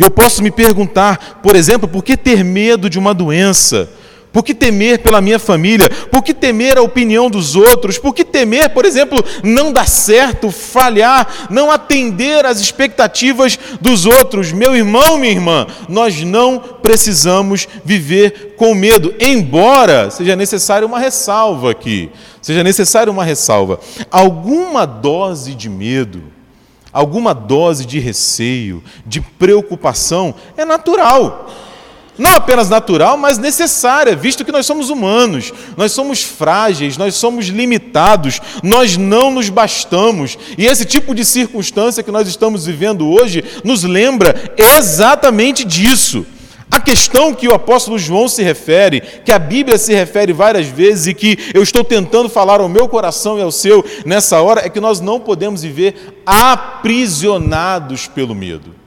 Eu 0.00 0.10
posso 0.10 0.42
me 0.42 0.50
perguntar, 0.50 1.40
por 1.42 1.54
exemplo, 1.54 1.86
por 1.86 2.02
que 2.02 2.16
ter 2.16 2.42
medo 2.42 2.88
de 2.88 2.98
uma 2.98 3.12
doença? 3.12 3.86
Por 4.32 4.42
que 4.42 4.54
temer 4.54 5.00
pela 5.00 5.20
minha 5.20 5.38
família? 5.38 5.90
Por 6.10 6.22
que 6.22 6.32
temer 6.32 6.78
a 6.78 6.82
opinião 6.82 7.28
dos 7.28 7.54
outros? 7.54 7.98
Por 7.98 8.14
que 8.14 8.24
temer, 8.24 8.70
por 8.70 8.86
exemplo, 8.86 9.22
não 9.42 9.72
dar 9.72 9.86
certo, 9.86 10.50
falhar, 10.50 11.48
não 11.50 11.70
atender 11.70 12.46
às 12.46 12.60
expectativas 12.60 13.58
dos 13.78 14.06
outros? 14.06 14.52
Meu 14.52 14.74
irmão, 14.74 15.18
minha 15.18 15.32
irmã, 15.32 15.66
nós 15.86 16.22
não 16.22 16.58
precisamos 16.58 17.68
viver 17.84 18.54
com 18.56 18.74
medo, 18.74 19.12
embora 19.20 20.10
seja 20.10 20.34
necessário 20.34 20.88
uma 20.88 20.98
ressalva 20.98 21.72
aqui. 21.72 22.08
Seja 22.40 22.64
necessário 22.64 23.12
uma 23.12 23.24
ressalva. 23.24 23.78
Alguma 24.10 24.86
dose 24.86 25.54
de 25.54 25.68
medo 25.68 26.22
alguma 26.92 27.34
dose 27.34 27.84
de 27.86 27.98
receio, 27.98 28.82
de 29.06 29.20
preocupação, 29.20 30.34
é 30.56 30.64
natural. 30.64 31.48
Não 32.20 32.34
apenas 32.34 32.68
natural, 32.68 33.16
mas 33.16 33.38
necessária, 33.38 34.14
visto 34.14 34.44
que 34.44 34.52
nós 34.52 34.66
somos 34.66 34.90
humanos, 34.90 35.54
nós 35.74 35.92
somos 35.92 36.22
frágeis, 36.22 36.98
nós 36.98 37.14
somos 37.14 37.46
limitados, 37.46 38.40
nós 38.62 38.96
não 38.98 39.30
nos 39.30 39.48
bastamos. 39.48 40.36
E 40.58 40.66
esse 40.66 40.84
tipo 40.84 41.14
de 41.14 41.24
circunstância 41.24 42.02
que 42.02 42.10
nós 42.10 42.28
estamos 42.28 42.66
vivendo 42.66 43.08
hoje 43.08 43.42
nos 43.64 43.84
lembra 43.84 44.52
exatamente 44.58 45.64
disso. 45.64 46.26
A 46.70 46.80
questão 46.80 47.34
que 47.34 47.48
o 47.48 47.54
apóstolo 47.54 47.98
João 47.98 48.28
se 48.28 48.42
refere, 48.42 49.00
que 49.00 49.32
a 49.32 49.38
Bíblia 49.38 49.76
se 49.76 49.92
refere 49.92 50.32
várias 50.32 50.66
vezes 50.66 51.08
e 51.08 51.14
que 51.14 51.36
eu 51.52 51.62
estou 51.62 51.82
tentando 51.82 52.28
falar 52.28 52.60
ao 52.60 52.68
meu 52.68 52.88
coração 52.88 53.38
e 53.38 53.42
ao 53.42 53.50
seu 53.50 53.84
nessa 54.06 54.40
hora, 54.40 54.64
é 54.64 54.68
que 54.68 54.80
nós 54.80 55.00
não 55.00 55.18
podemos 55.18 55.62
viver 55.62 56.22
aprisionados 56.24 58.06
pelo 58.06 58.34
medo 58.34 58.80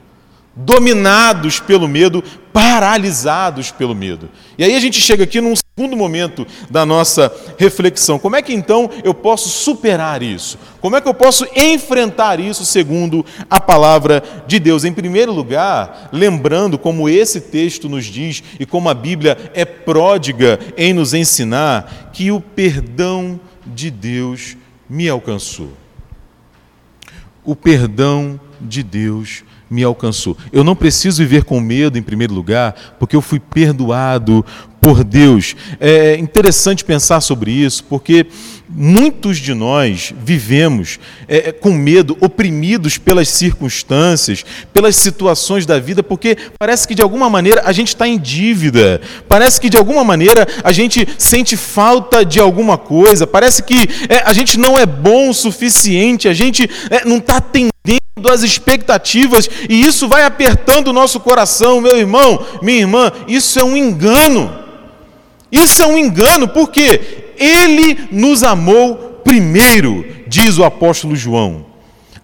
dominados 0.56 1.58
pelo 1.58 1.88
medo, 1.88 2.22
paralisados 2.52 3.70
pelo 3.70 3.94
medo. 3.94 4.30
E 4.56 4.64
aí 4.64 4.74
a 4.74 4.80
gente 4.80 5.00
chega 5.00 5.24
aqui 5.24 5.40
num 5.40 5.54
segundo 5.76 5.96
momento 5.96 6.46
da 6.70 6.86
nossa 6.86 7.34
reflexão. 7.58 8.16
Como 8.16 8.36
é 8.36 8.42
que 8.42 8.54
então 8.54 8.88
eu 9.02 9.12
posso 9.12 9.48
superar 9.48 10.22
isso? 10.22 10.56
Como 10.80 10.94
é 10.94 11.00
que 11.00 11.08
eu 11.08 11.14
posso 11.14 11.44
enfrentar 11.56 12.38
isso 12.38 12.64
segundo 12.64 13.26
a 13.50 13.60
palavra 13.60 14.22
de 14.46 14.60
Deus? 14.60 14.84
Em 14.84 14.92
primeiro 14.92 15.32
lugar, 15.32 16.10
lembrando 16.12 16.78
como 16.78 17.08
esse 17.08 17.40
texto 17.40 17.88
nos 17.88 18.04
diz 18.04 18.40
e 18.60 18.64
como 18.64 18.88
a 18.88 18.94
Bíblia 18.94 19.50
é 19.52 19.64
pródiga 19.64 20.60
em 20.76 20.92
nos 20.92 21.12
ensinar 21.12 22.10
que 22.12 22.30
o 22.30 22.40
perdão 22.40 23.40
de 23.66 23.90
Deus 23.90 24.56
me 24.88 25.08
alcançou. 25.08 25.72
O 27.44 27.56
perdão 27.56 28.38
de 28.53 28.53
Deus 28.82 29.44
me 29.70 29.82
alcançou. 29.82 30.36
Eu 30.52 30.62
não 30.62 30.76
preciso 30.76 31.22
viver 31.22 31.44
com 31.44 31.60
medo, 31.60 31.98
em 31.98 32.02
primeiro 32.02 32.34
lugar, 32.34 32.96
porque 32.98 33.16
eu 33.16 33.22
fui 33.22 33.40
perdoado 33.40 34.44
por 34.80 35.02
Deus. 35.02 35.56
É 35.80 36.16
interessante 36.18 36.84
pensar 36.84 37.20
sobre 37.22 37.50
isso, 37.50 37.82
porque 37.84 38.26
muitos 38.68 39.38
de 39.38 39.54
nós 39.54 40.12
vivemos 40.22 40.98
é, 41.26 41.48
é, 41.48 41.52
com 41.52 41.72
medo, 41.72 42.16
oprimidos 42.20 42.98
pelas 42.98 43.28
circunstâncias, 43.30 44.44
pelas 44.72 44.96
situações 44.96 45.64
da 45.64 45.78
vida, 45.78 46.02
porque 46.02 46.36
parece 46.58 46.86
que 46.86 46.94
de 46.94 47.00
alguma 47.00 47.30
maneira 47.30 47.62
a 47.64 47.72
gente 47.72 47.88
está 47.88 48.06
em 48.06 48.18
dívida, 48.18 49.00
parece 49.28 49.60
que 49.60 49.70
de 49.70 49.76
alguma 49.76 50.04
maneira 50.04 50.46
a 50.62 50.70
gente 50.70 51.08
sente 51.16 51.56
falta 51.56 52.24
de 52.24 52.38
alguma 52.38 52.76
coisa, 52.76 53.26
parece 53.26 53.62
que 53.62 53.88
é, 54.08 54.22
a 54.26 54.32
gente 54.34 54.58
não 54.58 54.78
é 54.78 54.84
bom 54.84 55.30
o 55.30 55.34
suficiente, 55.34 56.28
a 56.28 56.34
gente 56.34 56.68
é, 56.90 57.04
não 57.06 57.18
está 57.18 57.38
atendendo 57.38 57.73
às 58.30 58.42
expectativas 58.42 59.48
e 59.68 59.82
isso 59.82 60.08
vai 60.08 60.24
apertando 60.24 60.88
o 60.88 60.92
nosso 60.92 61.20
coração, 61.20 61.80
meu 61.80 61.96
irmão, 61.96 62.44
minha 62.62 62.80
irmã, 62.80 63.12
isso 63.28 63.58
é 63.58 63.64
um 63.64 63.76
engano. 63.76 64.62
Isso 65.50 65.82
é 65.82 65.86
um 65.86 65.96
engano, 65.96 66.48
porque 66.48 67.34
ele 67.38 68.08
nos 68.10 68.42
amou 68.42 69.20
primeiro, 69.24 70.04
diz 70.26 70.58
o 70.58 70.64
apóstolo 70.64 71.14
João. 71.14 71.66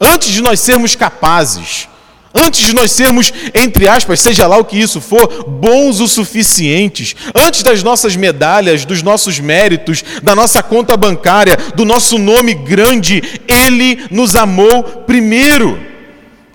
Antes 0.00 0.30
de 0.30 0.42
nós 0.42 0.60
sermos 0.60 0.96
capazes, 0.96 1.88
antes 2.34 2.66
de 2.66 2.74
nós 2.74 2.90
sermos, 2.90 3.32
entre 3.54 3.88
aspas, 3.88 4.20
seja 4.20 4.46
lá 4.46 4.56
o 4.56 4.64
que 4.64 4.78
isso 4.78 5.00
for, 5.00 5.44
bons 5.48 6.00
o 6.00 6.08
suficientes, 6.08 7.14
antes 7.34 7.62
das 7.62 7.82
nossas 7.82 8.16
medalhas, 8.16 8.84
dos 8.84 9.02
nossos 9.02 9.38
méritos, 9.38 10.02
da 10.22 10.34
nossa 10.34 10.62
conta 10.62 10.96
bancária, 10.96 11.56
do 11.74 11.84
nosso 11.84 12.18
nome 12.18 12.54
grande, 12.54 13.22
ele 13.48 14.04
nos 14.10 14.36
amou 14.36 14.82
primeiro. 15.06 15.90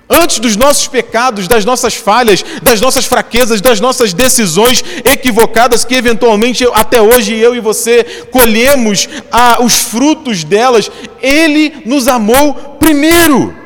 Antes 0.08 0.38
dos 0.38 0.56
nossos 0.56 0.88
pecados, 0.88 1.48
das 1.48 1.66
nossas 1.66 1.96
falhas, 1.96 2.46
das 2.62 2.80
nossas 2.80 3.06
fraquezas, 3.06 3.60
das 3.60 3.80
nossas 3.80 4.14
decisões 4.14 4.84
equivocadas, 5.04 5.84
que 5.84 5.96
eventualmente 5.96 6.64
até 6.74 7.02
hoje 7.02 7.34
eu 7.34 7.56
e 7.56 7.60
você 7.60 8.04
colhemos 8.32 9.10
ah, 9.32 9.58
os 9.62 9.74
frutos 9.74 10.44
delas, 10.44 10.92
Ele 11.24 11.82
nos 11.86 12.08
amou 12.08 12.54
primeiro. 12.80 13.65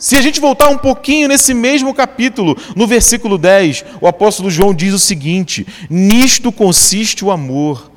Se 0.00 0.16
a 0.16 0.22
gente 0.22 0.40
voltar 0.40 0.70
um 0.70 0.78
pouquinho 0.78 1.28
nesse 1.28 1.52
mesmo 1.52 1.92
capítulo, 1.92 2.56
no 2.74 2.86
versículo 2.86 3.36
10, 3.36 3.84
o 4.00 4.06
apóstolo 4.08 4.50
João 4.50 4.72
diz 4.72 4.94
o 4.94 4.98
seguinte: 4.98 5.66
Nisto 5.90 6.50
consiste 6.50 7.22
o 7.22 7.30
amor 7.30 7.90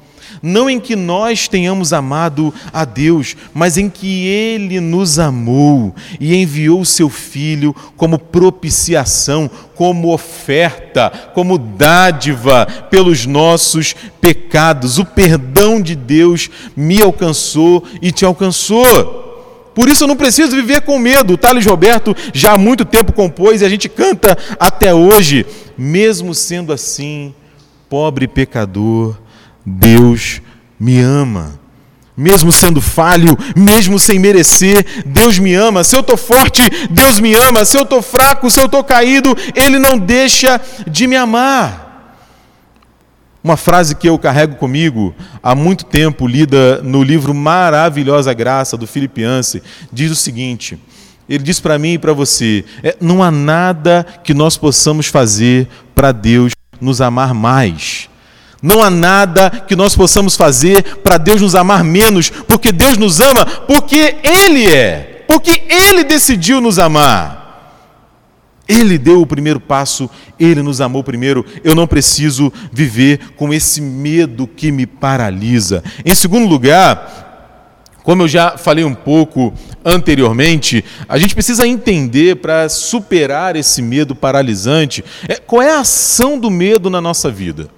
não 0.43 0.69
em 0.69 0.77
que 0.77 0.93
nós 0.93 1.48
tenhamos 1.48 1.93
amado 1.93 2.53
a 2.74 2.83
Deus, 2.83 3.33
mas 3.53 3.77
em 3.77 3.89
que 3.89 4.27
Ele 4.27 4.81
nos 4.81 5.17
amou 5.17 5.95
e 6.19 6.36
enviou 6.36 6.81
o 6.81 6.86
Seu 6.86 7.10
Filho 7.10 7.74
como 7.95 8.19
propiciação, 8.19 9.50
como 9.74 10.13
oferta, 10.13 11.10
como 11.33 11.57
dádiva 11.57 12.65
pelos 12.91 13.25
nossos 13.25 13.95
pecados. 14.19 15.00
O 15.00 15.05
perdão 15.05 15.81
de 15.81 15.95
Deus 15.95 16.50
me 16.75 17.01
alcançou 17.01 17.81
e 18.01 18.12
te 18.12 18.25
alcançou. 18.25 19.22
Por 19.73 19.89
isso 19.89 20.03
eu 20.03 20.07
não 20.07 20.15
preciso 20.15 20.55
viver 20.55 20.81
com 20.81 20.99
medo. 20.99 21.33
O 21.33 21.37
Thales 21.37 21.65
Roberto 21.65 22.15
já 22.33 22.53
há 22.53 22.57
muito 22.57 22.85
tempo 22.85 23.13
compôs 23.13 23.61
e 23.61 23.65
a 23.65 23.69
gente 23.69 23.89
canta 23.89 24.37
até 24.59 24.93
hoje. 24.93 25.45
Mesmo 25.77 26.35
sendo 26.35 26.71
assim, 26.71 27.33
pobre 27.89 28.27
pecador, 28.27 29.17
Deus 29.65 30.41
me 30.79 30.99
ama. 30.99 31.59
Mesmo 32.15 32.51
sendo 32.51 32.79
falho, 32.79 33.35
mesmo 33.55 33.97
sem 33.97 34.19
merecer, 34.19 35.03
Deus 35.03 35.39
me 35.39 35.55
ama. 35.55 35.83
Se 35.83 35.95
eu 35.95 36.01
estou 36.01 36.15
forte, 36.15 36.61
Deus 36.91 37.19
me 37.19 37.33
ama. 37.33 37.65
Se 37.65 37.75
eu 37.75 37.81
estou 37.81 38.03
fraco, 38.03 38.51
se 38.51 38.59
eu 38.59 38.67
estou 38.67 38.83
caído, 38.83 39.35
Ele 39.55 39.79
não 39.79 39.97
deixa 39.97 40.61
de 40.87 41.07
me 41.07 41.15
amar. 41.15 41.82
Uma 43.43 43.57
frase 43.57 43.95
que 43.95 44.07
eu 44.07 44.17
carrego 44.17 44.55
comigo 44.55 45.13
há 45.41 45.53
muito 45.53 45.83
tempo, 45.83 46.25
lida 46.25 46.81
no 46.81 47.03
livro 47.03 47.33
Maravilhosa 47.33 48.33
Graça 48.33 48.77
do 48.77 48.88
Filipe 48.88 49.21
Yancey, 49.21 49.62
diz 49.91 50.12
o 50.12 50.15
seguinte: 50.15 50.79
ele 51.27 51.43
diz 51.43 51.59
para 51.59 51.77
mim 51.77 51.93
e 51.93 51.97
para 51.97 52.13
você: 52.13 52.63
é, 52.81 52.95
não 53.01 53.21
há 53.21 53.29
nada 53.29 54.05
que 54.23 54.33
nós 54.33 54.55
possamos 54.55 55.07
fazer 55.07 55.67
para 55.93 56.12
Deus 56.12 56.53
nos 56.79 57.01
amar 57.01 57.33
mais. 57.33 58.09
Não 58.62 58.81
há 58.81 58.89
nada 58.89 59.50
que 59.50 59.75
nós 59.75 59.93
possamos 59.93 60.38
fazer 60.38 61.00
para 61.03 61.17
Deus 61.17 61.41
nos 61.41 61.53
amar 61.53 61.83
menos, 61.83 62.29
porque 62.29 62.71
Deus 62.71 62.97
nos 62.97 63.19
ama 63.19 63.45
porque 63.45 64.15
Ele 64.23 64.73
é, 64.73 65.25
porque 65.27 65.63
Ele 65.69 66.05
decidiu 66.05 66.62
nos 66.62 66.79
amar. 66.79 67.42
Ele 68.67 68.98
deu 68.98 69.22
o 69.22 69.27
primeiro 69.27 69.60
passo, 69.60 70.10
ele 70.39 70.62
nos 70.62 70.79
amou 70.79 71.03
primeiro. 71.03 71.46
Eu 71.63 71.75
não 71.75 71.86
preciso 71.86 72.51
viver 72.72 73.34
com 73.36 73.53
esse 73.53 73.82
medo 73.82 74.48
que 74.48 74.72
me 74.72 74.86
paralisa. 74.86 75.84
Em 76.05 76.15
segundo 76.15 76.48
lugar, 76.48 77.24
como 78.03 78.24
eu 78.24 78.27
já 78.27 78.58
falei 78.58 78.84
um 78.84 78.93
pouco 78.93 79.53
anteriormente, 79.84 80.84
a 81.08 81.17
gente 81.17 81.34
precisa 81.34 81.67
entender 81.67 82.38
para 82.38 82.70
superar 82.70 83.55
esse 83.55 83.82
medo 83.82 84.13
paralisante, 84.13 85.03
é, 85.27 85.36
qual 85.36 85.62
é 85.62 85.72
a 85.72 85.79
ação 85.79 86.39
do 86.39 86.50
medo 86.50 86.89
na 86.89 87.01
nossa 87.01 87.29
vida. 87.29 87.70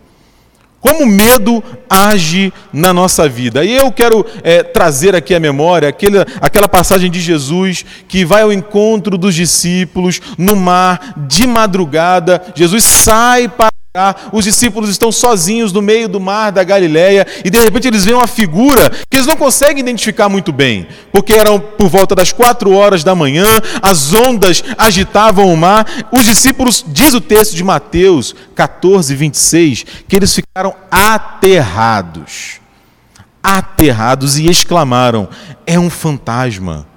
Como 0.86 1.04
o 1.04 1.08
medo 1.08 1.64
age 1.90 2.54
na 2.72 2.94
nossa 2.94 3.28
vida. 3.28 3.66
E 3.66 3.74
eu 3.76 3.92
quero 3.92 4.24
é, 4.44 4.62
trazer 4.62 5.16
aqui 5.16 5.34
à 5.34 5.40
memória 5.40 5.90
aquela 6.40 6.70
passagem 6.70 7.10
de 7.10 7.20
Jesus 7.20 7.84
que 8.08 8.24
vai 8.24 8.44
ao 8.44 8.54
encontro 8.54 9.18
dos 9.18 9.34
discípulos 9.34 10.22
no 10.38 10.56
mar 10.56 11.16
de 11.28 11.48
madrugada. 11.48 12.40
Jesus 12.54 12.84
sai 12.84 13.48
para 13.48 13.72
os 14.32 14.44
discípulos 14.44 14.90
estão 14.90 15.12
sozinhos 15.12 15.72
no 15.72 15.82
meio 15.82 16.08
do 16.08 16.20
mar 16.20 16.52
da 16.52 16.64
Galileia 16.64 17.26
e 17.44 17.50
de 17.50 17.60
repente 17.60 17.88
eles 17.88 18.04
veem 18.04 18.18
uma 18.18 18.28
figura 18.28 18.90
que 19.10 19.18
eles 19.18 19.28
não 19.28 19.38
conseguem 19.38 19.80
identificar 19.80 20.30
muito 20.30 20.52
bem, 20.52 20.88
porque 21.12 21.34
eram 21.34 21.60
por 21.60 21.88
volta 21.88 22.16
das 22.16 22.32
quatro 22.32 22.72
horas 22.72 23.04
da 23.04 23.16
manhã, 23.16 23.46
as 23.82 24.14
ondas 24.14 24.64
agitavam 24.78 25.52
o 25.52 25.58
mar. 25.58 25.86
Os 26.12 26.26
discípulos, 26.26 26.84
diz 26.88 27.14
o 27.14 27.22
texto 27.22 27.56
de 27.56 27.64
Mateus 27.64 28.36
14, 28.56 29.16
26, 29.16 29.86
que 30.08 30.16
eles 30.16 30.34
ficaram 30.34 30.76
aterrados. 30.92 32.60
Aterrados 33.42 34.38
e 34.38 34.48
exclamaram: 34.48 35.30
É 35.66 35.80
um 35.80 35.90
fantasma. 35.90 36.88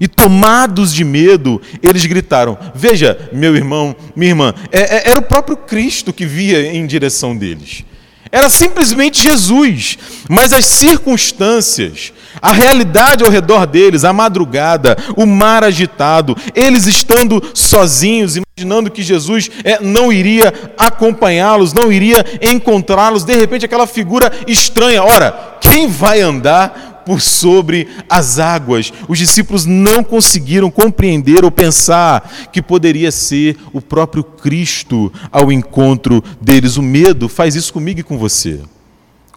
E 0.00 0.06
tomados 0.06 0.92
de 0.92 1.04
medo, 1.04 1.60
eles 1.82 2.04
gritaram: 2.06 2.58
Veja, 2.74 3.30
meu 3.32 3.56
irmão, 3.56 3.94
minha 4.14 4.30
irmã, 4.30 4.54
é, 4.70 4.80
é, 4.80 5.10
era 5.10 5.18
o 5.18 5.22
próprio 5.22 5.56
Cristo 5.56 6.12
que 6.12 6.26
via 6.26 6.72
em 6.72 6.86
direção 6.86 7.36
deles. 7.36 7.84
Era 8.30 8.50
simplesmente 8.50 9.22
Jesus, 9.22 9.96
mas 10.28 10.52
as 10.52 10.66
circunstâncias, 10.66 12.12
a 12.42 12.52
realidade 12.52 13.24
ao 13.24 13.30
redor 13.30 13.66
deles, 13.66 14.04
a 14.04 14.12
madrugada, 14.12 14.96
o 15.16 15.24
mar 15.24 15.62
agitado, 15.62 16.36
eles 16.54 16.86
estando 16.86 17.42
sozinhos, 17.54 18.36
imaginando 18.36 18.90
que 18.90 19.02
Jesus 19.02 19.50
é, 19.62 19.80
não 19.80 20.12
iria 20.12 20.52
acompanhá-los, 20.76 21.72
não 21.72 21.90
iria 21.92 22.24
encontrá-los, 22.42 23.24
de 23.24 23.34
repente 23.34 23.64
aquela 23.64 23.86
figura 23.86 24.32
estranha. 24.46 25.02
Ora, 25.04 25.56
quem 25.60 25.88
vai 25.88 26.20
andar 26.20 26.85
por 27.06 27.20
sobre 27.20 27.86
as 28.10 28.40
águas. 28.40 28.92
Os 29.08 29.16
discípulos 29.16 29.64
não 29.64 30.02
conseguiram 30.02 30.68
compreender 30.70 31.44
ou 31.44 31.50
pensar 31.52 32.48
que 32.52 32.60
poderia 32.60 33.12
ser 33.12 33.56
o 33.72 33.80
próprio 33.80 34.24
Cristo 34.24 35.12
ao 35.30 35.52
encontro 35.52 36.22
deles. 36.42 36.76
O 36.76 36.82
medo 36.82 37.28
faz 37.28 37.54
isso 37.54 37.72
comigo 37.72 38.00
e 38.00 38.02
com 38.02 38.18
você. 38.18 38.60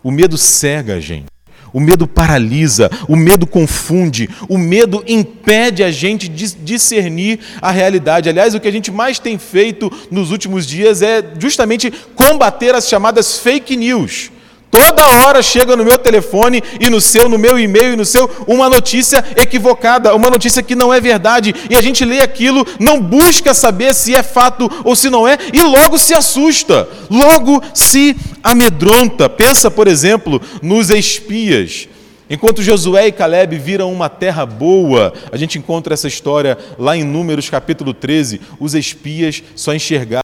O 0.03 0.09
medo 0.09 0.35
cega 0.37 0.95
a 0.95 0.99
gente. 0.99 1.27
O 1.71 1.79
medo 1.79 2.07
paralisa, 2.07 2.89
o 3.07 3.15
medo 3.15 3.45
confunde, 3.45 4.27
o 4.47 4.57
medo 4.57 5.03
impede 5.07 5.83
a 5.83 5.91
gente 5.91 6.27
de 6.27 6.55
discernir 6.55 7.39
a 7.61 7.69
realidade. 7.69 8.27
Aliás, 8.27 8.55
o 8.55 8.59
que 8.59 8.67
a 8.67 8.71
gente 8.71 8.89
mais 8.89 9.19
tem 9.19 9.37
feito 9.37 9.91
nos 10.09 10.31
últimos 10.31 10.65
dias 10.65 11.03
é 11.03 11.23
justamente 11.37 11.93
combater 12.15 12.73
as 12.73 12.89
chamadas 12.89 13.37
fake 13.37 13.77
news 13.77 14.31
Toda 14.71 15.07
hora 15.07 15.41
chega 15.41 15.75
no 15.75 15.83
meu 15.83 15.97
telefone 15.97 16.61
e 16.79 16.89
no 16.89 17.01
seu, 17.01 17.27
no 17.27 17.39
meu 17.39 17.57
e-mail 17.57 17.93
e 17.93 17.95
no 17.95 18.05
seu, 18.05 18.29
uma 18.47 18.69
notícia 18.69 19.23
equivocada, 19.35 20.15
uma 20.15 20.29
notícia 20.29 20.61
que 20.61 20.75
não 20.75 20.93
é 20.93 21.01
verdade. 21.01 21.55
E 21.69 21.75
a 21.75 21.81
gente 21.81 22.05
lê 22.05 22.19
aquilo, 22.21 22.65
não 22.79 23.01
busca 23.01 23.53
saber 23.53 23.93
se 23.95 24.15
é 24.15 24.21
fato 24.21 24.69
ou 24.83 24.95
se 24.95 25.09
não 25.09 25.27
é, 25.27 25.37
e 25.51 25.61
logo 25.61 25.97
se 25.97 26.13
assusta, 26.13 26.87
logo 27.09 27.61
se 27.73 28.15
amedronta. 28.43 29.27
Pensa, 29.27 29.71
por 29.71 29.87
exemplo, 29.87 30.39
nos 30.61 30.89
espias. 30.91 31.87
Enquanto 32.29 32.61
Josué 32.61 33.07
e 33.07 33.11
Caleb 33.11 33.57
viram 33.57 33.91
uma 33.91 34.07
terra 34.07 34.45
boa, 34.45 35.11
a 35.31 35.35
gente 35.35 35.57
encontra 35.57 35.95
essa 35.95 36.07
história 36.07 36.55
lá 36.77 36.95
em 36.95 37.03
Números 37.03 37.49
capítulo 37.49 37.91
13. 37.91 38.39
Os 38.59 38.75
espias 38.75 39.41
só 39.55 39.73
enxergaram 39.73 40.21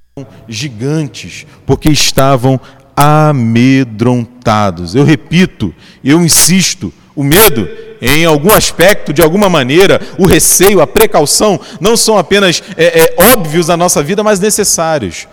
gigantes, 0.48 1.48
porque 1.66 1.90
estavam 1.90 2.62
amedrontados. 2.96 4.96
Eu 4.96 5.04
repito, 5.04 5.74
eu 6.04 6.22
insisto, 6.22 6.94
o 7.16 7.24
medo, 7.24 7.68
em 8.02 8.26
algum 8.26 8.54
aspecto, 8.54 9.12
de 9.12 9.22
alguma 9.22 9.50
maneira, 9.50 10.00
o 10.18 10.26
receio, 10.26 10.82
a 10.82 10.88
precaução, 10.88 11.60
não 11.80 11.98
são 11.98 12.18
apenas 12.18 12.62
é, 12.78 13.02
é, 13.02 13.16
óbvios 13.18 13.68
na 13.68 13.78
nossa 13.78 14.04
vida, 14.04 14.24
mas 14.24 14.40
necessários. 14.40 15.28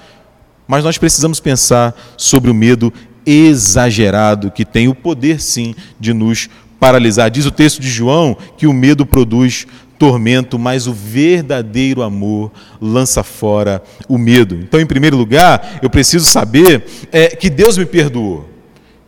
Mas 0.67 0.85
nós 0.85 0.99
precisamos 0.99 1.41
pensar 1.41 1.95
sobre 2.17 2.51
o 2.51 2.55
medo 2.55 2.93
exagerado 3.27 4.51
que 4.51 4.65
tem 4.65 4.89
o 4.89 4.95
poder, 4.95 5.41
sim, 5.41 5.75
de 5.99 6.13
nos 6.13 6.49
paralisar. 6.81 7.31
Diz 7.31 7.47
o 7.47 7.51
texto 7.51 7.81
de 7.81 7.89
João 7.89 8.37
que 8.57 8.67
o 8.67 8.73
medo 8.73 9.07
produz 9.07 9.67
tormento, 10.03 10.59
mas 10.59 10.89
o 10.89 10.93
verdadeiro 10.93 12.03
amor 12.03 12.51
lança 12.81 13.23
fora 13.23 13.81
o 14.09 14.19
medo. 14.19 14.57
Então, 14.57 14.81
em 14.81 14.85
primeiro 14.85 15.17
lugar, 15.17 15.79
eu 15.81 15.89
preciso 15.89 16.25
saber 16.29 16.85
é, 17.13 17.29
que 17.29 17.49
Deus 17.49 17.79
me 17.79 17.87
perdoou, 17.87 18.49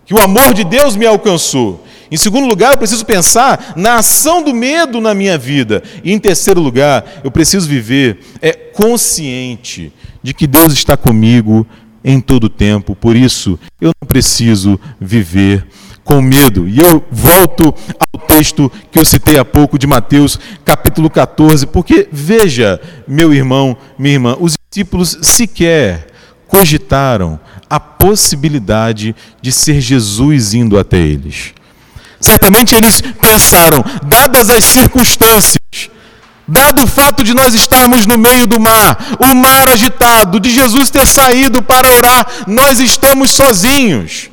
que 0.06 0.14
o 0.14 0.20
amor 0.20 0.54
de 0.54 0.62
Deus 0.62 0.94
me 0.94 1.04
alcançou. 1.04 1.84
Em 2.12 2.16
segundo 2.16 2.46
lugar, 2.46 2.74
eu 2.74 2.78
preciso 2.78 3.04
pensar 3.04 3.72
na 3.74 3.96
ação 3.96 4.40
do 4.40 4.54
medo 4.54 5.00
na 5.00 5.14
minha 5.14 5.36
vida. 5.36 5.82
E 6.04 6.12
em 6.12 6.18
terceiro 6.20 6.60
lugar, 6.60 7.04
eu 7.24 7.30
preciso 7.32 7.68
viver 7.68 8.20
é, 8.40 8.52
consciente 8.52 9.92
de 10.22 10.32
que 10.32 10.46
Deus 10.46 10.72
está 10.72 10.96
comigo 10.96 11.66
em 12.04 12.20
todo 12.20 12.44
o 12.44 12.48
tempo. 12.48 12.94
Por 12.94 13.16
isso, 13.16 13.58
eu 13.80 13.90
não 14.00 14.06
preciso 14.06 14.78
viver 15.00 15.66
com 16.04 16.20
medo. 16.20 16.68
E 16.68 16.78
eu 16.78 17.04
volto 17.10 17.74
ao 18.12 18.20
texto 18.20 18.70
que 18.92 18.98
eu 18.98 19.04
citei 19.04 19.38
há 19.38 19.44
pouco 19.44 19.78
de 19.78 19.86
Mateus, 19.86 20.38
capítulo 20.64 21.08
14, 21.10 21.66
porque 21.66 22.08
veja, 22.12 22.80
meu 23.08 23.32
irmão, 23.32 23.76
minha 23.98 24.14
irmã, 24.14 24.36
os 24.38 24.54
discípulos 24.70 25.18
sequer 25.22 26.08
cogitaram 26.46 27.40
a 27.68 27.80
possibilidade 27.80 29.16
de 29.40 29.50
ser 29.50 29.80
Jesus 29.80 30.54
indo 30.54 30.78
até 30.78 30.98
eles. 30.98 31.54
Certamente 32.20 32.74
eles 32.74 33.00
pensaram, 33.00 33.84
dadas 34.04 34.50
as 34.50 34.64
circunstâncias, 34.64 35.58
Dado 36.46 36.84
o 36.84 36.86
fato 36.86 37.24
de 37.24 37.32
nós 37.32 37.54
estarmos 37.54 38.04
no 38.04 38.18
meio 38.18 38.46
do 38.46 38.60
mar, 38.60 39.16
o 39.18 39.34
mar 39.34 39.66
agitado, 39.70 40.38
de 40.38 40.50
Jesus 40.50 40.90
ter 40.90 41.06
saído 41.06 41.62
para 41.62 41.90
orar, 41.90 42.26
nós 42.46 42.80
estamos 42.80 43.30
sozinhos. 43.30 44.28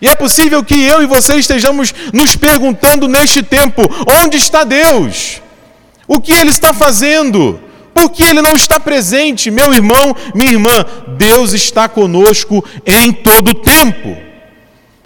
E 0.00 0.08
é 0.08 0.14
possível 0.14 0.64
que 0.64 0.80
eu 0.82 1.02
e 1.02 1.06
você 1.06 1.36
estejamos 1.36 1.92
nos 2.12 2.34
perguntando 2.34 3.06
neste 3.06 3.42
tempo: 3.42 3.82
onde 4.22 4.36
está 4.36 4.64
Deus? 4.64 5.42
O 6.08 6.20
que 6.20 6.32
Ele 6.32 6.50
está 6.50 6.72
fazendo? 6.72 7.60
Por 7.92 8.10
que 8.10 8.22
Ele 8.22 8.40
não 8.40 8.52
está 8.52 8.80
presente? 8.80 9.50
Meu 9.50 9.72
irmão, 9.74 10.16
minha 10.34 10.52
irmã, 10.52 10.84
Deus 11.18 11.52
está 11.52 11.88
conosco 11.88 12.64
em 12.86 13.12
todo 13.12 13.54
tempo. 13.54 14.16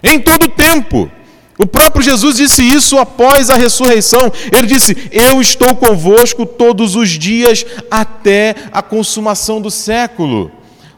Em 0.01 0.19
todo 0.19 0.47
tempo. 0.47 1.11
O 1.57 1.65
próprio 1.65 2.03
Jesus 2.03 2.35
disse 2.35 2.61
isso 2.61 2.97
após 2.97 3.49
a 3.49 3.55
ressurreição. 3.55 4.31
Ele 4.51 4.67
disse: 4.67 5.09
Eu 5.11 5.41
estou 5.41 5.75
convosco 5.75 6.45
todos 6.45 6.95
os 6.95 7.09
dias 7.09 7.65
até 7.89 8.55
a 8.71 8.81
consumação 8.81 9.61
do 9.61 9.71
século. 9.71 10.51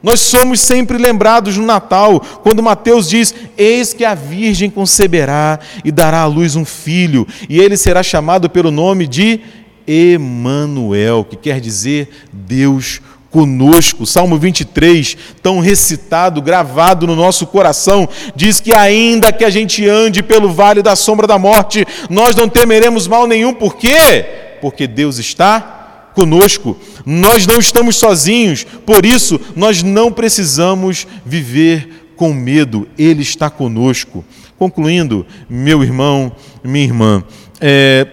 Nós 0.07 0.21
somos 0.21 0.61
sempre 0.61 0.97
lembrados 0.97 1.57
no 1.57 1.65
Natal, 1.65 2.21
quando 2.41 2.63
Mateus 2.63 3.09
diz: 3.09 3.35
Eis 3.57 3.93
que 3.93 4.05
a 4.05 4.15
Virgem 4.15 4.69
conceberá 4.69 5.59
e 5.83 5.91
dará 5.91 6.21
à 6.21 6.25
luz 6.25 6.55
um 6.55 6.63
filho, 6.63 7.27
e 7.49 7.59
ele 7.59 7.75
será 7.75 8.01
chamado 8.01 8.49
pelo 8.49 8.71
nome 8.71 9.05
de 9.05 9.41
Emanuel, 9.85 11.25
que 11.29 11.35
quer 11.35 11.59
dizer 11.59 12.07
Deus 12.31 13.01
conosco. 13.29 14.05
Salmo 14.05 14.37
23, 14.37 15.17
tão 15.43 15.59
recitado, 15.59 16.41
gravado 16.41 17.05
no 17.05 17.13
nosso 17.13 17.45
coração, 17.45 18.07
diz 18.33 18.61
que 18.61 18.73
ainda 18.73 19.33
que 19.33 19.43
a 19.43 19.49
gente 19.49 19.85
ande 19.89 20.23
pelo 20.23 20.53
vale 20.53 20.81
da 20.81 20.95
sombra 20.95 21.27
da 21.27 21.37
morte, 21.37 21.85
nós 22.09 22.33
não 22.33 22.47
temeremos 22.47 23.09
mal 23.09 23.27
nenhum. 23.27 23.53
Por 23.53 23.75
quê? 23.75 24.25
Porque 24.61 24.87
Deus 24.87 25.17
está 25.17 25.76
conosco. 26.17 26.75
Nós 27.05 27.45
não 27.45 27.59
estamos 27.59 27.97
sozinhos, 27.97 28.63
por 28.63 29.05
isso 29.05 29.39
nós 29.55 29.83
não 29.83 30.11
precisamos 30.11 31.05
viver 31.23 32.11
com 32.15 32.33
medo. 32.33 32.87
Ele 32.97 33.21
está 33.21 33.51
conosco. 33.51 34.25
Concluindo, 34.57 35.27
meu 35.47 35.83
irmão, 35.83 36.35
minha 36.63 36.85
irmã, 36.85 37.23
é, 37.61 38.07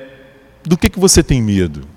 do 0.62 0.76
que, 0.76 0.90
que 0.90 1.00
você 1.00 1.22
tem 1.22 1.40
medo? 1.40 1.93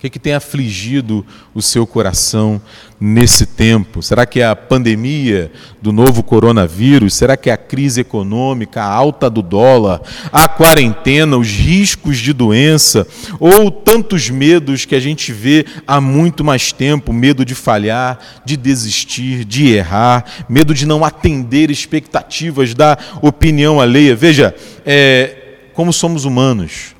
O 0.00 0.02
que, 0.02 0.08
que 0.08 0.18
tem 0.18 0.32
afligido 0.32 1.26
o 1.54 1.60
seu 1.60 1.86
coração 1.86 2.58
nesse 2.98 3.44
tempo? 3.44 4.00
Será 4.02 4.24
que 4.24 4.40
é 4.40 4.46
a 4.46 4.56
pandemia 4.56 5.52
do 5.82 5.92
novo 5.92 6.22
coronavírus? 6.22 7.12
Será 7.12 7.36
que 7.36 7.50
é 7.50 7.52
a 7.52 7.58
crise 7.58 8.00
econômica, 8.00 8.80
a 8.80 8.90
alta 8.90 9.28
do 9.28 9.42
dólar, 9.42 10.00
a 10.32 10.48
quarentena, 10.48 11.36
os 11.36 11.48
riscos 11.48 12.16
de 12.16 12.32
doença? 12.32 13.06
Ou 13.38 13.70
tantos 13.70 14.30
medos 14.30 14.86
que 14.86 14.94
a 14.94 15.00
gente 15.00 15.34
vê 15.34 15.66
há 15.86 16.00
muito 16.00 16.42
mais 16.42 16.72
tempo 16.72 17.12
medo 17.12 17.44
de 17.44 17.54
falhar, 17.54 18.18
de 18.42 18.56
desistir, 18.56 19.44
de 19.44 19.68
errar, 19.68 20.24
medo 20.48 20.72
de 20.72 20.86
não 20.86 21.04
atender 21.04 21.70
expectativas 21.70 22.72
da 22.72 22.96
opinião 23.20 23.78
alheia? 23.78 24.16
Veja, 24.16 24.54
é, 24.86 25.58
como 25.74 25.92
somos 25.92 26.24
humanos 26.24 26.98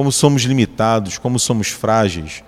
como 0.00 0.10
somos 0.10 0.44
limitados, 0.44 1.18
como 1.18 1.38
somos 1.38 1.68
frágeis, 1.68 2.42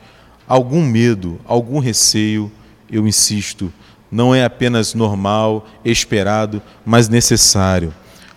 algum 0.49 0.83
medo, 0.83 1.39
algum 1.45 1.81
receio, 1.81 2.51
eu 2.91 3.07
insisto, 3.07 3.71
não 4.11 4.35
é 4.35 4.43
apenas 4.43 4.95
normal, 4.95 5.69
esperado, 5.85 6.63
mas 6.83 7.11
necessário. 7.11 7.93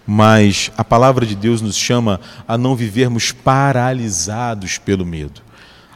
Mas 0.06 0.70
a 0.78 0.84
palavra 0.84 1.26
de 1.26 1.34
Deus 1.34 1.62
nos 1.62 1.78
chama 1.78 2.20
a 2.46 2.58
não 2.58 2.76
vivermos 2.76 3.32
paralisados 3.32 4.78
pelo 4.80 5.06
medo 5.06 5.45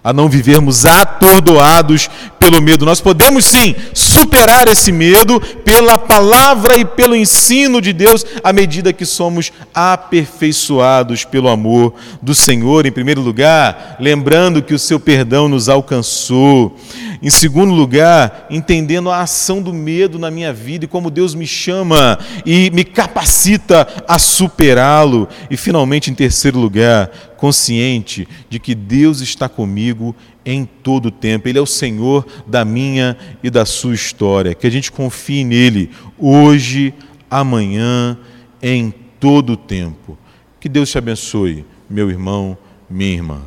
a 0.04 0.14
não 0.14 0.30
vivermos 0.30 0.86
atordoados 0.86 2.10
pelo 2.40 2.62
medo. 2.62 2.86
Nós 2.86 3.02
podemos 3.02 3.46
sim 3.46 3.76
superar 3.94 4.68
esse 4.68 4.92
medo 4.92 5.40
pela 5.64 5.98
palavra 5.98 6.78
e 6.78 6.86
pelo 6.86 7.16
ensino 7.16 7.82
de 7.82 7.94
Deus, 7.94 8.26
à 8.44 8.54
medida 8.54 8.94
que 8.94 9.06
somos 9.06 9.52
aperfeiçoados 9.74 11.26
pelo 11.26 11.50
amor 11.50 11.94
do 12.22 12.34
Senhor, 12.34 12.86
em 12.86 12.92
primeiro 12.92 13.22
lugar, 13.22 13.98
lembrando 14.00 14.62
que 14.62 14.74
o 14.74 14.80
seu 14.80 15.00
perdão 15.00 15.48
nos 15.50 15.70
alcançou. 15.70 16.76
Em 17.22 17.30
segundo 17.30 17.74
lugar, 17.74 18.48
entendendo 18.50 19.10
a 19.10 19.22
ação 19.22 19.62
do 19.62 19.74
medo 19.74 20.18
na 20.18 20.32
minha 20.32 20.54
vida 20.54 20.86
e 20.86 20.88
como 20.88 21.12
Deus 21.12 21.36
me 21.36 21.46
chama 21.46 22.18
e 22.46 22.72
me 22.72 22.86
capacita 22.86 23.86
a 24.08 24.18
superá-lo. 24.18 25.28
E 25.52 25.58
finalmente, 25.58 26.10
em 26.10 26.14
terceiro 26.14 26.58
lugar, 26.58 27.10
consciente 27.36 28.26
de 28.50 28.58
que 28.58 28.74
Deus 28.74 29.20
está 29.20 29.50
comigo 29.50 30.16
em 30.46 30.64
todo 30.64 31.08
o 31.08 31.12
tempo. 31.12 31.50
Ele 31.50 31.60
é 31.60 31.62
o 31.62 31.66
Senhor 31.66 32.26
da 32.48 32.64
minha 32.64 33.18
e 33.44 33.50
da 33.50 33.66
sua 33.66 33.94
história. 33.94 34.56
Que 34.56 34.68
a 34.68 34.72
gente 34.72 34.90
confie 34.90 35.44
nele 35.44 35.92
hoje, 36.18 36.94
amanhã, 37.30 38.18
em 38.62 38.94
todo 39.20 39.54
o 39.54 39.58
tempo. 39.58 40.18
Que 40.58 40.70
Deus 40.70 40.90
te 40.90 40.98
abençoe, 40.98 41.66
meu 41.90 42.10
irmão, 42.10 42.58
minha 42.90 43.14
irmã. 43.14 43.42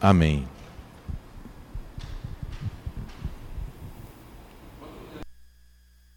Amém. 0.00 0.44